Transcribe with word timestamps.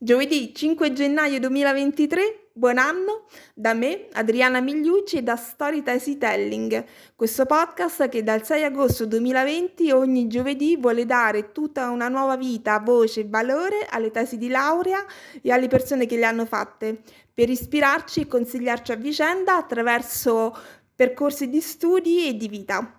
Giovedì 0.00 0.54
5 0.54 0.92
gennaio 0.92 1.40
2023, 1.40 2.50
buon 2.52 2.78
anno 2.78 3.24
da 3.52 3.74
me, 3.74 4.06
Adriana 4.12 4.60
Migliucci 4.60 5.16
e 5.16 5.22
da 5.24 5.34
Story 5.34 5.82
Telling, 5.82 6.84
questo 7.16 7.46
podcast 7.46 8.08
che 8.08 8.22
dal 8.22 8.44
6 8.44 8.62
agosto 8.62 9.06
2020 9.06 9.90
ogni 9.90 10.28
giovedì 10.28 10.76
vuole 10.76 11.04
dare 11.04 11.50
tutta 11.50 11.90
una 11.90 12.06
nuova 12.06 12.36
vita, 12.36 12.78
voce 12.78 13.22
e 13.22 13.26
valore 13.28 13.88
alle 13.90 14.12
tesi 14.12 14.38
di 14.38 14.46
laurea 14.46 15.04
e 15.42 15.50
alle 15.50 15.66
persone 15.66 16.06
che 16.06 16.16
le 16.16 16.26
hanno 16.26 16.46
fatte, 16.46 17.02
per 17.34 17.50
ispirarci 17.50 18.20
e 18.20 18.28
consigliarci 18.28 18.92
a 18.92 18.96
vicenda 18.96 19.56
attraverso 19.56 20.56
percorsi 20.94 21.48
di 21.48 21.60
studi 21.60 22.28
e 22.28 22.36
di 22.36 22.46
vita 22.46 22.97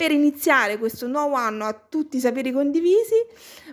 per 0.00 0.12
iniziare 0.12 0.78
questo 0.78 1.06
nuovo 1.06 1.34
anno 1.34 1.66
a 1.66 1.74
tutti 1.74 2.16
i 2.16 2.20
saperi 2.20 2.52
condivisi, 2.52 3.16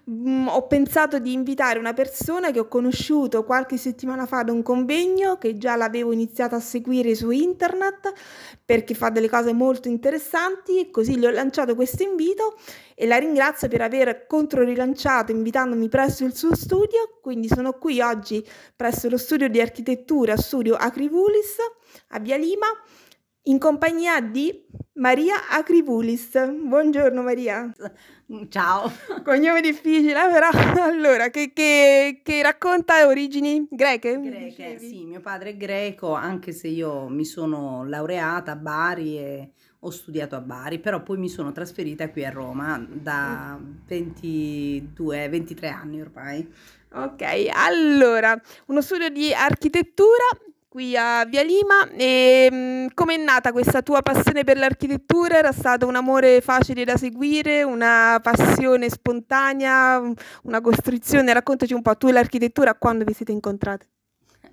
mh, 0.03 0.29
mm, 0.29 0.47
ho 0.49 0.67
pensato 0.67 1.19
di 1.19 1.31
invitare 1.31 1.79
una 1.79 1.93
persona 1.93 2.51
che 2.51 2.59
ho 2.59 2.67
conosciuto 2.67 3.45
qualche 3.45 3.77
settimana 3.77 4.25
fa 4.25 4.39
ad 4.39 4.49
un 4.49 4.61
convegno, 4.61 5.37
che 5.37 5.57
già 5.57 5.77
l'avevo 5.77 6.11
iniziato 6.11 6.53
a 6.53 6.59
seguire 6.59 7.15
su 7.15 7.29
internet, 7.29 8.11
perché 8.65 8.93
fa 8.93 9.07
delle 9.07 9.29
cose 9.29 9.53
molto 9.53 9.87
interessanti, 9.87 10.81
e 10.81 10.91
così 10.91 11.17
le 11.17 11.27
ho 11.27 11.31
lanciato 11.31 11.75
questo 11.75 12.03
invito 12.03 12.57
e 12.93 13.07
la 13.07 13.15
ringrazio 13.15 13.69
per 13.69 13.79
aver 13.79 14.27
controrilanciato 14.27 15.31
invitandomi 15.31 15.87
presso 15.87 16.25
il 16.25 16.35
suo 16.35 16.53
studio, 16.57 17.19
quindi 17.21 17.47
sono 17.47 17.71
qui 17.71 18.01
oggi 18.01 18.45
presso 18.75 19.07
lo 19.07 19.17
studio 19.17 19.47
di 19.47 19.61
architettura, 19.61 20.35
studio 20.35 20.75
Acrivulis, 20.75 21.55
a 22.09 22.19
Via 22.19 22.35
Lima, 22.35 22.67
in 23.47 23.59
compagnia 23.59 24.19
di 24.21 24.65
Maria 24.93 25.49
Acrivulis. 25.49 26.31
Buongiorno 26.31 27.21
Maria. 27.21 27.73
Ciao. 28.49 28.91
Cognome 29.23 29.61
difficile, 29.61 30.19
però 30.31 30.49
allora, 30.83 31.29
che, 31.29 31.51
che, 31.53 32.19
che 32.23 32.41
racconta 32.41 33.05
origini 33.07 33.65
greche? 33.69 34.19
Greche, 34.19 34.79
sì, 34.79 35.05
mio 35.05 35.21
padre 35.21 35.51
è 35.51 35.57
greco, 35.57 36.13
anche 36.13 36.51
se 36.51 36.67
io 36.67 37.07
mi 37.07 37.23
sono 37.23 37.85
laureata 37.85 38.51
a 38.51 38.57
Bari 38.57 39.17
e 39.17 39.51
ho 39.79 39.89
studiato 39.91 40.35
a 40.35 40.41
Bari, 40.41 40.79
però 40.79 41.01
poi 41.01 41.17
mi 41.17 41.29
sono 41.29 41.53
trasferita 41.53 42.09
qui 42.09 42.25
a 42.25 42.31
Roma 42.31 42.85
da 42.89 43.57
22-23 43.87 45.71
anni 45.71 46.01
ormai. 46.01 46.53
Ok, 46.91 47.21
allora, 47.51 48.39
uno 48.65 48.81
studio 48.81 49.09
di 49.09 49.33
architettura 49.33 50.25
qui 50.67 50.95
a 50.97 51.25
Via 51.25 51.43
Lima 51.43 51.89
e 51.95 52.49
mm, 52.51 52.87
come 52.93 53.15
è 53.15 53.17
nata 53.17 53.51
questa 53.51 53.81
tua 53.81 54.01
passione 54.01 54.43
per 54.43 54.57
l'architettura? 54.57 55.37
Era 55.37 55.51
stato 55.51 55.87
un 55.87 55.95
amore 55.95 56.41
facile 56.41 56.83
da 56.83 56.97
seguire, 56.97 57.63
una 57.63 58.19
passione 58.21 58.89
spontanea, 58.89 60.01
una 60.43 60.61
costruzione? 60.61 61.33
Raccontaci 61.33 61.73
un 61.73 61.81
po' 61.81 61.95
tu 61.95 62.07
e 62.07 62.11
l'architettura 62.11 62.75
quando 62.75 63.05
vi 63.05 63.13
siete 63.13 63.31
incontrate. 63.31 63.87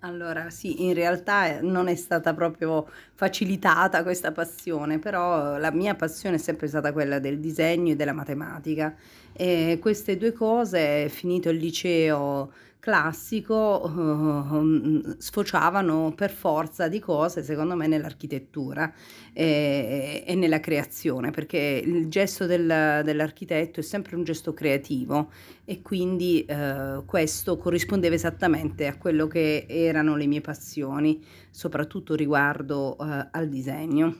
Allora, 0.00 0.50
sì, 0.50 0.84
in 0.84 0.92
realtà 0.92 1.46
eh, 1.46 1.60
non 1.62 1.88
è 1.88 1.94
stata 1.94 2.34
proprio 2.34 2.86
facilitata 3.14 4.02
questa 4.02 4.32
passione, 4.32 4.98
però 4.98 5.56
la 5.56 5.70
mia 5.70 5.94
passione 5.94 6.36
è 6.36 6.38
sempre 6.38 6.68
stata 6.68 6.92
quella 6.92 7.18
del 7.18 7.40
disegno 7.40 7.92
e 7.92 7.96
della 7.96 8.12
matematica. 8.12 8.94
E 9.32 9.78
queste 9.80 10.18
due 10.18 10.32
cose, 10.32 11.08
finito 11.08 11.48
il 11.48 11.56
liceo 11.56 12.52
classico 12.84 13.80
uh, 13.82 15.14
sfociavano 15.16 16.12
per 16.14 16.30
forza 16.30 16.86
di 16.86 16.98
cose, 16.98 17.42
secondo 17.42 17.74
me, 17.74 17.86
nell'architettura 17.86 18.92
e, 19.32 20.22
e 20.26 20.34
nella 20.34 20.60
creazione, 20.60 21.30
perché 21.30 21.80
il 21.82 22.08
gesto 22.08 22.44
del, 22.44 23.00
dell'architetto 23.02 23.80
è 23.80 23.82
sempre 23.82 24.16
un 24.16 24.24
gesto 24.24 24.52
creativo 24.52 25.30
e 25.64 25.80
quindi 25.80 26.44
uh, 26.46 27.06
questo 27.06 27.56
corrispondeva 27.56 28.14
esattamente 28.14 28.86
a 28.86 28.98
quello 28.98 29.28
che 29.28 29.64
erano 29.66 30.14
le 30.14 30.26
mie 30.26 30.42
passioni, 30.42 31.24
soprattutto 31.50 32.14
riguardo 32.14 32.96
uh, 32.98 33.28
al 33.30 33.48
disegno. 33.48 34.14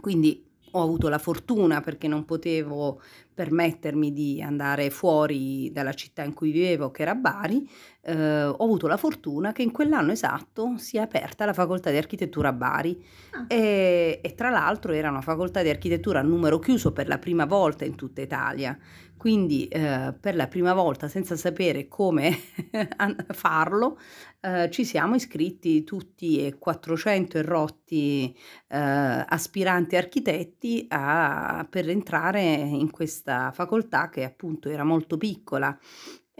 Quindi 0.00 0.47
ho 0.72 0.82
avuto 0.82 1.08
la 1.08 1.18
fortuna 1.18 1.80
perché 1.80 2.08
non 2.08 2.24
potevo 2.24 3.00
permettermi 3.38 4.12
di 4.12 4.42
andare 4.42 4.90
fuori 4.90 5.70
dalla 5.72 5.92
città 5.92 6.24
in 6.24 6.34
cui 6.34 6.50
vivevo, 6.50 6.90
che 6.90 7.02
era 7.02 7.14
Bari, 7.14 7.68
eh, 8.02 8.44
ho 8.44 8.64
avuto 8.64 8.88
la 8.88 8.96
fortuna 8.96 9.52
che 9.52 9.62
in 9.62 9.70
quell'anno 9.70 10.10
esatto 10.10 10.76
si 10.76 10.96
è 10.96 11.00
aperta 11.00 11.44
la 11.44 11.52
facoltà 11.52 11.90
di 11.90 11.96
architettura 11.98 12.48
a 12.48 12.52
Bari 12.52 13.00
ah. 13.30 13.44
e, 13.46 14.18
e, 14.22 14.34
tra 14.34 14.50
l'altro 14.50 14.92
era 14.92 15.08
una 15.10 15.20
facoltà 15.20 15.62
di 15.62 15.68
architettura 15.68 16.18
a 16.18 16.22
numero 16.22 16.58
chiuso 16.58 16.92
per 16.92 17.06
la 17.06 17.18
prima 17.18 17.44
volta 17.44 17.84
in 17.84 17.94
tutta 17.94 18.20
Italia. 18.20 18.76
Quindi 19.18 19.66
eh, 19.66 20.14
per 20.18 20.36
la 20.36 20.46
prima 20.46 20.72
volta, 20.72 21.08
senza 21.08 21.36
sapere 21.36 21.88
come 21.88 22.30
farlo, 23.30 23.98
eh, 24.40 24.70
ci 24.70 24.84
siamo 24.84 25.16
iscritti 25.16 25.82
tutti 25.84 26.46
e 26.46 26.56
400 26.58 27.38
errotti 27.38 28.34
eh, 28.68 28.78
aspiranti 28.78 29.96
architetti 29.96 30.86
a, 30.88 31.66
per 31.68 31.90
entrare 31.90 32.40
in 32.42 32.90
questa 32.90 33.50
facoltà 33.52 34.08
che 34.08 34.22
appunto 34.24 34.70
era 34.70 34.84
molto 34.84 35.16
piccola 35.18 35.76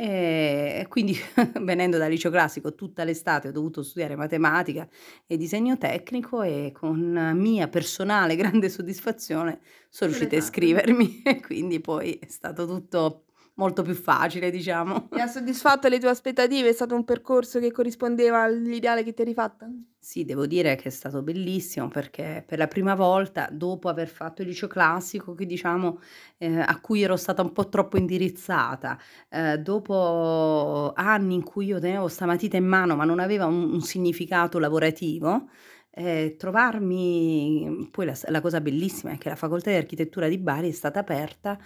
e 0.01 0.87
quindi 0.89 1.17
venendo 1.61 1.99
dal 1.99 2.09
liceo 2.09 2.31
classico 2.31 2.73
tutta 2.77 3.03
l'estate 3.03 3.49
ho 3.49 3.51
dovuto 3.51 3.83
studiare 3.83 4.15
matematica 4.15 4.89
e 5.27 5.37
disegno 5.37 5.77
tecnico 5.77 6.43
e 6.43 6.71
con 6.73 7.33
mia 7.35 7.67
personale 7.67 8.37
grande 8.39 8.69
soddisfazione 8.69 9.59
sono 9.89 10.13
riuscita 10.13 10.37
a 10.37 10.39
iscrivermi 10.39 11.23
e 11.27 11.41
quindi 11.41 11.81
poi 11.81 12.13
è 12.13 12.29
stato 12.29 12.65
tutto 12.65 13.25
molto 13.59 13.83
più 13.83 13.95
facile, 13.95 14.51
diciamo. 14.51 15.09
Ti 15.11 15.21
ha 15.21 15.27
soddisfatto 15.27 15.89
le 15.89 15.99
tue 15.99 16.09
aspettative? 16.09 16.71
È 16.71 16.73
stato 16.73 16.95
un 16.95 17.05
percorso 17.05 17.61
che 17.61 17.71
corrispondeva 17.71 18.43
all'ideale 18.43 19.05
che 19.05 19.13
ti 19.13 19.23
eri 19.23 19.35
fatta? 19.35 19.69
Sì, 20.01 20.25
devo 20.25 20.47
dire 20.47 20.77
che 20.77 20.89
è 20.89 20.91
stato 20.91 21.23
bellissimo 21.23 21.89
perché 21.89 22.43
per 22.47 22.57
la 22.59 22.69
prima 22.69 22.95
volta, 22.95 23.49
dopo 23.53 23.89
aver 23.89 24.09
fatto 24.09 24.43
il 24.43 24.49
liceo 24.49 24.69
classico, 24.69 25.35
che 25.35 25.45
diciamo 25.45 26.01
eh, 26.39 26.61
a 26.61 26.81
cui 26.81 27.03
ero 27.03 27.17
stata 27.17 27.43
un 27.43 27.53
po' 27.53 27.69
troppo 27.69 27.99
indirizzata, 27.99 28.99
eh, 29.29 29.59
dopo 29.59 30.93
anni 30.95 31.35
in 31.35 31.43
cui 31.43 31.67
io 31.67 31.79
tenevo 31.79 32.09
sta 32.09 32.27
matita 32.27 32.57
in 32.57 32.67
mano 32.67 32.97
ma 32.97 33.05
non 33.05 33.19
aveva 33.19 33.47
un, 33.47 33.73
un 33.73 33.81
significato 33.83 34.59
lavorativo, 34.59 35.49
eh, 35.91 36.37
trovarmi, 36.39 37.89
poi 37.91 38.07
la, 38.07 38.17
la, 38.29 38.41
cosa 38.41 38.61
bellissima 38.61 39.13
è 39.13 39.19
che 39.19 39.31
la 39.31 39.35
facoltà 39.35 39.71
di 39.71 39.77
architettura 39.77 40.29
di 40.29 40.39
Bari 40.39 40.69
è 40.69 40.73
stata 40.73 41.01
aperta 41.01 41.59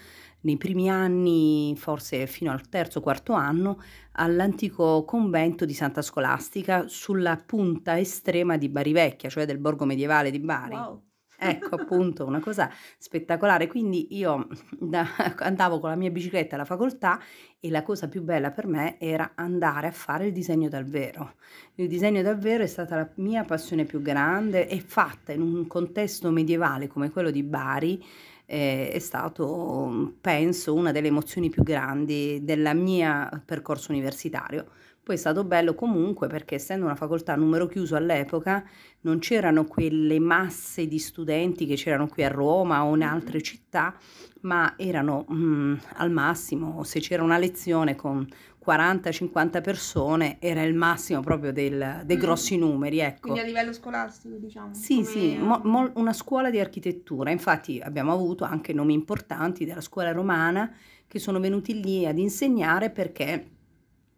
nei 0.42 0.56
primi 0.56 0.88
anni, 0.88 1.74
forse 1.76 2.26
fino 2.26 2.50
al 2.50 2.68
terzo 2.68 2.98
o 2.98 3.02
quarto 3.02 3.32
anno, 3.32 3.80
all'antico 4.12 5.04
convento 5.04 5.64
di 5.64 5.74
Santa 5.74 6.02
Scolastica 6.02 6.86
sulla 6.86 7.36
punta 7.36 7.98
estrema 7.98 8.56
di 8.56 8.68
Bari 8.68 8.92
Vecchia, 8.92 9.28
cioè 9.28 9.46
del 9.46 9.58
borgo 9.58 9.84
medievale 9.84 10.30
di 10.30 10.40
Bari. 10.40 10.74
Wow. 10.74 11.02
Ecco 11.44 11.74
appunto 11.74 12.24
una 12.24 12.40
cosa 12.40 12.70
spettacolare. 12.98 13.66
Quindi 13.66 14.16
io 14.16 14.46
da, 14.78 15.06
andavo 15.38 15.80
con 15.80 15.90
la 15.90 15.96
mia 15.96 16.10
bicicletta 16.10 16.54
alla 16.54 16.64
facoltà 16.64 17.20
e 17.58 17.70
la 17.70 17.82
cosa 17.82 18.08
più 18.08 18.22
bella 18.22 18.50
per 18.50 18.66
me 18.66 18.98
era 18.98 19.32
andare 19.34 19.88
a 19.88 19.92
fare 19.92 20.26
il 20.26 20.32
disegno 20.32 20.68
dal 20.68 20.84
vero. 20.84 21.34
Il 21.74 21.88
disegno 21.88 22.22
dal 22.22 22.38
vero 22.38 22.62
è 22.62 22.68
stata 22.68 22.96
la 22.96 23.10
mia 23.16 23.44
passione 23.44 23.84
più 23.84 24.00
grande 24.00 24.68
e 24.68 24.80
fatta 24.80 25.32
in 25.32 25.40
un 25.40 25.66
contesto 25.66 26.30
medievale 26.30 26.86
come 26.86 27.10
quello 27.10 27.30
di 27.30 27.42
Bari 27.42 28.04
eh, 28.52 28.90
è 28.90 28.98
stato, 28.98 30.12
penso, 30.20 30.74
una 30.74 30.92
delle 30.92 31.06
emozioni 31.06 31.48
più 31.48 31.62
grandi 31.62 32.40
del 32.42 32.70
mio 32.74 33.42
percorso 33.46 33.92
universitario. 33.92 34.66
Poi 35.02 35.14
è 35.14 35.18
stato 35.18 35.42
bello 35.42 35.74
comunque 35.74 36.28
perché 36.28 36.56
essendo 36.56 36.84
una 36.84 36.94
facoltà 36.94 37.32
a 37.32 37.36
numero 37.36 37.66
chiuso 37.66 37.96
all'epoca 37.96 38.62
non 39.00 39.18
c'erano 39.20 39.64
quelle 39.64 40.20
masse 40.20 40.86
di 40.86 40.98
studenti 40.98 41.66
che 41.66 41.74
c'erano 41.74 42.06
qui 42.06 42.24
a 42.24 42.28
Roma 42.28 42.84
o 42.84 42.94
in 42.94 43.02
altre 43.02 43.40
città, 43.40 43.96
ma 44.42 44.74
erano 44.76 45.24
mh, 45.26 45.80
al 45.94 46.10
massimo, 46.10 46.84
se 46.84 47.00
c'era 47.00 47.22
una 47.22 47.38
lezione 47.38 47.96
con 47.96 48.24
40-50 48.64 49.60
persone 49.60 50.36
era 50.38 50.62
il 50.62 50.74
massimo 50.74 51.20
proprio 51.20 51.52
del, 51.52 52.02
dei 52.04 52.16
mm. 52.16 52.20
grossi 52.20 52.56
numeri. 52.56 53.00
Ecco. 53.00 53.20
Quindi 53.22 53.40
a 53.40 53.44
livello 53.44 53.72
scolastico, 53.72 54.36
diciamo. 54.36 54.74
Sì, 54.74 54.96
come... 54.96 55.06
sì, 55.06 55.36
mo, 55.36 55.60
mo, 55.64 55.90
una 55.94 56.12
scuola 56.12 56.50
di 56.50 56.60
architettura. 56.60 57.30
Infatti 57.30 57.80
abbiamo 57.82 58.12
avuto 58.12 58.44
anche 58.44 58.72
nomi 58.72 58.94
importanti 58.94 59.64
della 59.64 59.80
scuola 59.80 60.12
romana 60.12 60.72
che 61.06 61.18
sono 61.18 61.40
venuti 61.40 61.80
lì 61.80 62.06
ad 62.06 62.18
insegnare 62.18 62.90
perché 62.90 63.46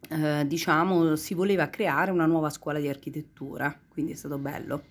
eh, 0.09 0.45
diciamo 0.47 1.17
si 1.17 1.35
voleva 1.35 1.69
creare 1.69 2.11
una 2.11 2.27
nuova 2.27 2.51
scuola 2.51 2.79
di 2.79 2.89
architettura, 2.89 3.77
quindi 3.89 4.13
è 4.13 4.15
stato 4.15 4.39
bello. 4.39 4.83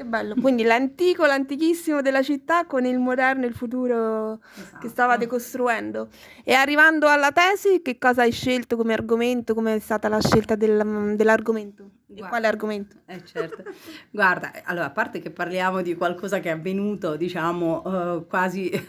Che 0.00 0.06
bello, 0.06 0.34
quindi 0.40 0.62
l'antico, 0.62 1.26
l'antichissimo 1.26 2.00
della 2.00 2.22
città 2.22 2.64
con 2.64 2.86
il 2.86 2.98
moderno 2.98 3.44
e 3.44 3.48
il 3.48 3.54
futuro 3.54 4.40
esatto. 4.56 4.78
che 4.78 4.88
stavate 4.88 5.26
costruendo. 5.26 6.08
E 6.42 6.54
arrivando 6.54 7.06
alla 7.06 7.32
tesi, 7.32 7.82
che 7.82 7.98
cosa 7.98 8.22
hai 8.22 8.32
scelto 8.32 8.78
come 8.78 8.94
argomento? 8.94 9.52
Come 9.52 9.74
è 9.74 9.78
stata 9.78 10.08
la 10.08 10.20
scelta 10.20 10.54
del, 10.54 11.14
dell'argomento? 11.16 11.90
Guarda, 12.06 12.28
quale 12.28 12.46
argomento? 12.48 12.96
Eh 13.06 13.24
certo. 13.24 13.62
Guarda, 14.10 14.50
allora, 14.64 14.86
a 14.86 14.90
parte 14.90 15.20
che 15.20 15.30
parliamo 15.30 15.80
di 15.80 15.94
qualcosa 15.94 16.40
che 16.40 16.48
è 16.48 16.52
avvenuto, 16.52 17.14
diciamo, 17.16 17.82
uh, 17.84 18.26
quasi 18.26 18.68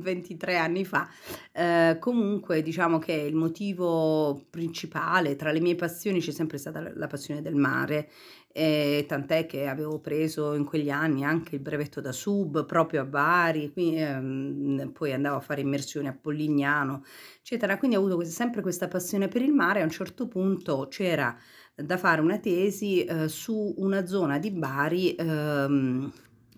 23 0.00 0.56
anni 0.56 0.84
fa, 0.84 1.06
uh, 1.52 1.98
comunque 2.00 2.62
diciamo 2.62 2.98
che 2.98 3.12
il 3.12 3.36
motivo 3.36 4.46
principale 4.50 5.36
tra 5.36 5.52
le 5.52 5.60
mie 5.60 5.76
passioni 5.76 6.20
c'è 6.20 6.32
sempre 6.32 6.58
stata 6.58 6.80
la, 6.80 6.90
la 6.94 7.06
passione 7.06 7.40
del 7.40 7.54
mare 7.54 8.08
e 8.56 9.04
tant'è 9.08 9.46
che 9.46 9.66
avevo 9.66 9.98
preso 9.98 10.54
in 10.54 10.64
quegli 10.64 10.88
anni 10.88 11.24
anche 11.24 11.56
il 11.56 11.60
brevetto 11.60 12.00
da 12.00 12.12
sub 12.12 12.64
proprio 12.66 13.00
a 13.00 13.04
Bari, 13.04 13.72
quindi, 13.72 14.00
ehm, 14.00 14.92
poi 14.92 15.12
andavo 15.12 15.38
a 15.38 15.40
fare 15.40 15.60
immersioni 15.60 16.06
a 16.06 16.16
Polignano, 16.16 17.02
eccetera. 17.40 17.76
Quindi 17.78 17.96
ho 17.96 17.98
avuto 17.98 18.14
questa, 18.14 18.32
sempre 18.32 18.62
questa 18.62 18.86
passione 18.86 19.26
per 19.26 19.42
il 19.42 19.52
mare. 19.52 19.80
A 19.80 19.84
un 19.84 19.90
certo 19.90 20.28
punto 20.28 20.86
c'era 20.88 21.36
da 21.74 21.98
fare 21.98 22.20
una 22.20 22.38
tesi 22.38 23.04
eh, 23.04 23.26
su 23.26 23.74
una 23.78 24.06
zona 24.06 24.38
di 24.38 24.52
Bari 24.52 25.16
ehm, 25.16 26.12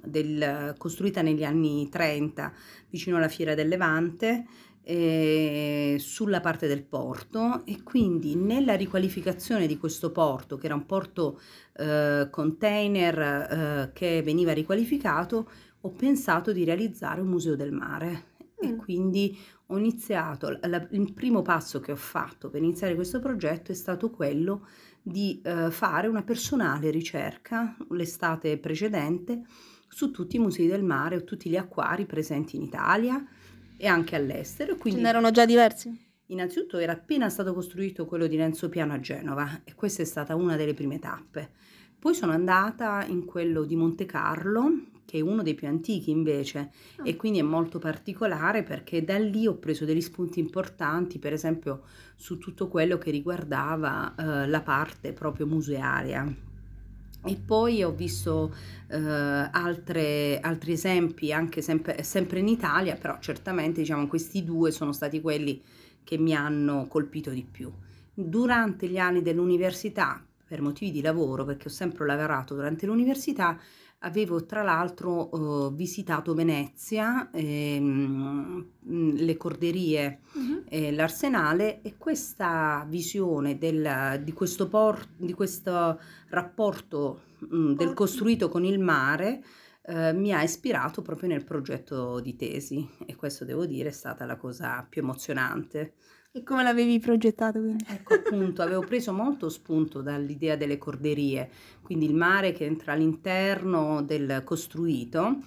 del, 0.05 0.75
costruita 0.77 1.23
negli 1.23 1.45
anni 1.45 1.89
30 1.89 2.53
vicino 2.91 3.17
alla 3.17 3.29
Fiera 3.29 3.55
del 3.55 3.69
Levante 3.69 4.45
eh, 4.89 5.97
sulla 5.99 6.41
parte 6.41 6.69
del 6.69 6.85
porto 6.85 7.67
e 7.67 7.83
quindi 7.83 8.37
nella 8.37 8.75
riqualificazione 8.75 9.67
di 9.67 9.79
questo 9.79 10.13
porto, 10.13 10.57
che 10.59 10.67
era 10.67 10.77
un 10.77 10.87
porto 10.87 11.41
eh, 11.77 12.29
container 12.31 13.19
eh, 13.19 13.91
che 13.93 14.23
veniva 14.23 14.53
riqualificato, 14.53 15.51
ho 15.81 15.91
pensato 15.91 16.53
di 16.53 16.63
realizzare 16.63 17.21
un 17.21 17.27
museo 17.27 17.57
del 17.57 17.73
mare. 17.73 18.35
Mm. 18.65 18.69
E 18.69 18.77
quindi 18.77 19.37
ho 19.67 19.77
iniziato, 19.77 20.57
la, 20.63 20.87
il 20.93 21.13
primo 21.13 21.43
passo 21.43 21.81
che 21.81 21.91
ho 21.91 21.97
fatto 21.97 22.49
per 22.49 22.63
iniziare 22.63 22.95
questo 22.95 23.19
progetto 23.19 23.73
è 23.73 23.75
stato 23.75 24.11
quello 24.11 24.69
di 25.03 25.41
eh, 25.43 25.73
fare 25.73 26.07
una 26.07 26.23
personale 26.23 26.91
ricerca 26.91 27.77
l'estate 27.91 28.57
precedente 28.59 29.43
su 29.89 30.13
tutti 30.13 30.37
i 30.37 30.41
musei 30.41 30.69
del 30.69 30.85
mare 30.85 31.17
o 31.17 31.25
tutti 31.25 31.51
gli 31.51 31.57
acquari 31.57 32.07
presenti 32.07 32.55
in 32.55 32.63
Italia 32.63 33.25
e 33.77 33.87
anche 33.87 34.17
all'estero. 34.17 34.77
Quindi, 34.77 35.01
Ce 35.01 35.07
n'erano 35.07 35.31
già 35.31 35.45
diversi? 35.45 36.05
Innanzitutto 36.27 36.79
era 36.79 36.93
appena 36.93 37.29
stato 37.29 37.55
costruito 37.55 38.05
quello 38.05 38.27
di 38.27 38.37
Renzo 38.37 38.69
Piano 38.69 38.93
a 38.93 39.01
Genova 39.01 39.61
e 39.65 39.75
questa 39.75 40.03
è 40.03 40.05
stata 40.05 40.35
una 40.35 40.57
delle 40.57 40.75
prime 40.75 40.99
tappe. 40.99 41.51
Poi 41.99 42.15
sono 42.15 42.33
andata 42.33 43.05
in 43.07 43.25
quello 43.25 43.65
di 43.65 43.77
Monte 43.77 44.07
Carlo, 44.07 44.71
che 45.05 45.19
è 45.19 45.21
uno 45.21 45.43
dei 45.43 45.55
più 45.55 45.69
antichi 45.69 46.11
invece, 46.11 46.73
oh. 46.99 47.05
e 47.05 47.17
quindi 47.17 47.39
è 47.39 47.43
molto 47.43 47.79
particolare 47.79 48.65
perché 48.65 49.05
da 49.05 49.19
lì 49.19 49.47
ho 49.47 49.57
preso 49.57 49.85
degli 49.85 50.01
spunti 50.01 50.41
importanti, 50.41 51.19
per 51.19 51.33
esempio 51.33 51.85
su 52.17 52.39
tutto 52.39 52.69
quello 52.69 52.99
che 52.99 53.11
riguardava 53.11 54.15
eh, 54.15 54.49
la 54.49 54.61
parte 54.63 55.13
proprio 55.13 55.47
musearia. 55.47 56.27
E 57.27 57.37
poi 57.37 57.83
ho 57.83 57.93
visto 57.93 58.55
eh, 58.89 58.99
altre, 58.99 60.39
altri 60.41 60.73
esempi 60.73 61.33
anche 61.33 61.61
sempre, 61.61 62.03
sempre, 62.03 62.39
in 62.39 62.49
Italia, 62.49 62.97
però 62.97 63.19
certamente 63.21 63.81
diciamo, 63.81 64.07
questi 64.07 64.45
due 64.45 64.71
sono 64.71 64.93
stati 64.93 65.21
quelli 65.21 65.63
che 66.05 66.19
mi 66.19 66.35
hanno 66.35 66.87
colpito 66.87 67.31
di 67.31 67.45
più. 67.45 67.73
Durante 68.15 68.87
gli 68.89 68.99
anni 68.99 69.23
dell'università, 69.23 70.25
per 70.47 70.63
motivi 70.63 70.93
di 70.93 71.01
lavoro, 71.01 71.45
perché 71.45 71.69
ho 71.69 71.73
sempre 71.73 72.07
lavorato 72.07 72.55
durante 72.55 72.87
l'università, 72.87 73.59
Avevo 74.01 74.45
tra 74.45 74.63
l'altro 74.63 75.31
eh, 75.31 75.75
visitato 75.75 76.35
Venezia, 76.35 77.31
ehm, 77.33 78.67
le 78.83 79.37
corderie, 79.39 80.21
uh-huh. 80.33 80.65
eh, 80.69 80.93
l'arsenale 80.93 81.81
e 81.81 81.97
questa 81.97 82.85
visione 82.89 83.57
del, 83.57 84.21
di, 84.23 84.33
questo 84.35 84.69
por- 84.69 85.09
di 85.17 85.33
questo 85.33 85.99
rapporto 86.29 87.23
mh, 87.39 87.73
del 87.73 87.95
costruito 87.95 88.51
con 88.51 88.67
il 88.67 88.79
mare 88.79 89.43
eh, 89.87 90.13
mi 90.13 90.33
ha 90.33 90.43
ispirato 90.43 91.01
proprio 91.01 91.31
nel 91.31 91.45
progetto 91.45 92.21
di 92.21 92.37
tesi 92.37 92.87
e 93.07 93.17
questo 93.17 93.47
devo 93.47 93.65
dire 93.65 93.89
è 93.89 93.93
stata 93.93 94.27
la 94.27 94.37
cosa 94.37 94.87
più 94.87 95.01
emozionante. 95.01 95.95
E 96.37 96.43
come 96.43 96.63
l'avevi 96.63 96.99
progettato? 96.99 97.59
Ecco 97.89 98.13
appunto, 98.13 98.61
avevo 98.61 98.83
preso 98.83 99.11
molto 99.11 99.49
spunto 99.49 100.03
dall'idea 100.03 100.55
delle 100.55 100.77
corderie, 100.77 101.49
quindi 101.81 102.05
il 102.05 102.15
mare 102.15 102.53
che 102.53 102.67
entra 102.67 102.93
all'interno 102.93 104.03
del 104.03 104.43
costruito, 104.45 105.39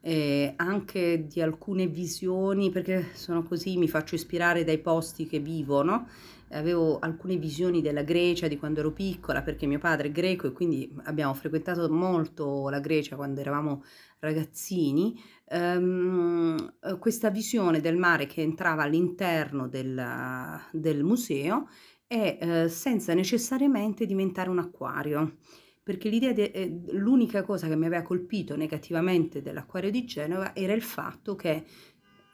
eh, 0.00 0.52
anche 0.54 1.26
di 1.26 1.42
alcune 1.42 1.88
visioni, 1.88 2.70
perché 2.70 3.08
sono 3.14 3.42
così, 3.42 3.76
mi 3.78 3.88
faccio 3.88 4.14
ispirare 4.14 4.62
dai 4.62 4.78
posti 4.78 5.26
che 5.26 5.40
vivo, 5.40 5.82
no? 5.82 6.06
Avevo 6.50 7.00
alcune 7.00 7.36
visioni 7.36 7.82
della 7.82 8.02
Grecia 8.02 8.46
di 8.46 8.58
quando 8.58 8.78
ero 8.78 8.92
piccola, 8.92 9.42
perché 9.42 9.66
mio 9.66 9.80
padre 9.80 10.06
è 10.06 10.12
greco 10.12 10.46
e 10.46 10.52
quindi 10.52 10.88
abbiamo 11.06 11.34
frequentato 11.34 11.90
molto 11.90 12.68
la 12.68 12.78
Grecia 12.78 13.16
quando 13.16 13.40
eravamo 13.40 13.82
ragazzini 14.20 15.20
ehm, 15.48 16.74
eh, 16.82 16.98
questa 16.98 17.30
visione 17.30 17.80
del 17.80 17.96
mare 17.96 18.26
che 18.26 18.42
entrava 18.42 18.82
all'interno 18.82 19.68
del, 19.68 20.02
del 20.72 21.02
museo 21.02 21.68
e 22.06 22.38
eh, 22.40 22.68
senza 22.68 23.14
necessariamente 23.14 24.06
diventare 24.06 24.50
un 24.50 24.58
acquario 24.58 25.36
perché 25.88 26.10
l'idea 26.10 26.34
de, 26.34 26.50
eh, 26.54 26.80
l'unica 26.90 27.42
cosa 27.42 27.66
che 27.66 27.74
mi 27.74 27.86
aveva 27.86 28.02
colpito 28.02 28.56
negativamente 28.56 29.40
dell'acquario 29.40 29.90
di 29.90 30.04
Genova 30.04 30.54
era 30.54 30.74
il 30.74 30.82
fatto 30.82 31.34
che 31.34 31.64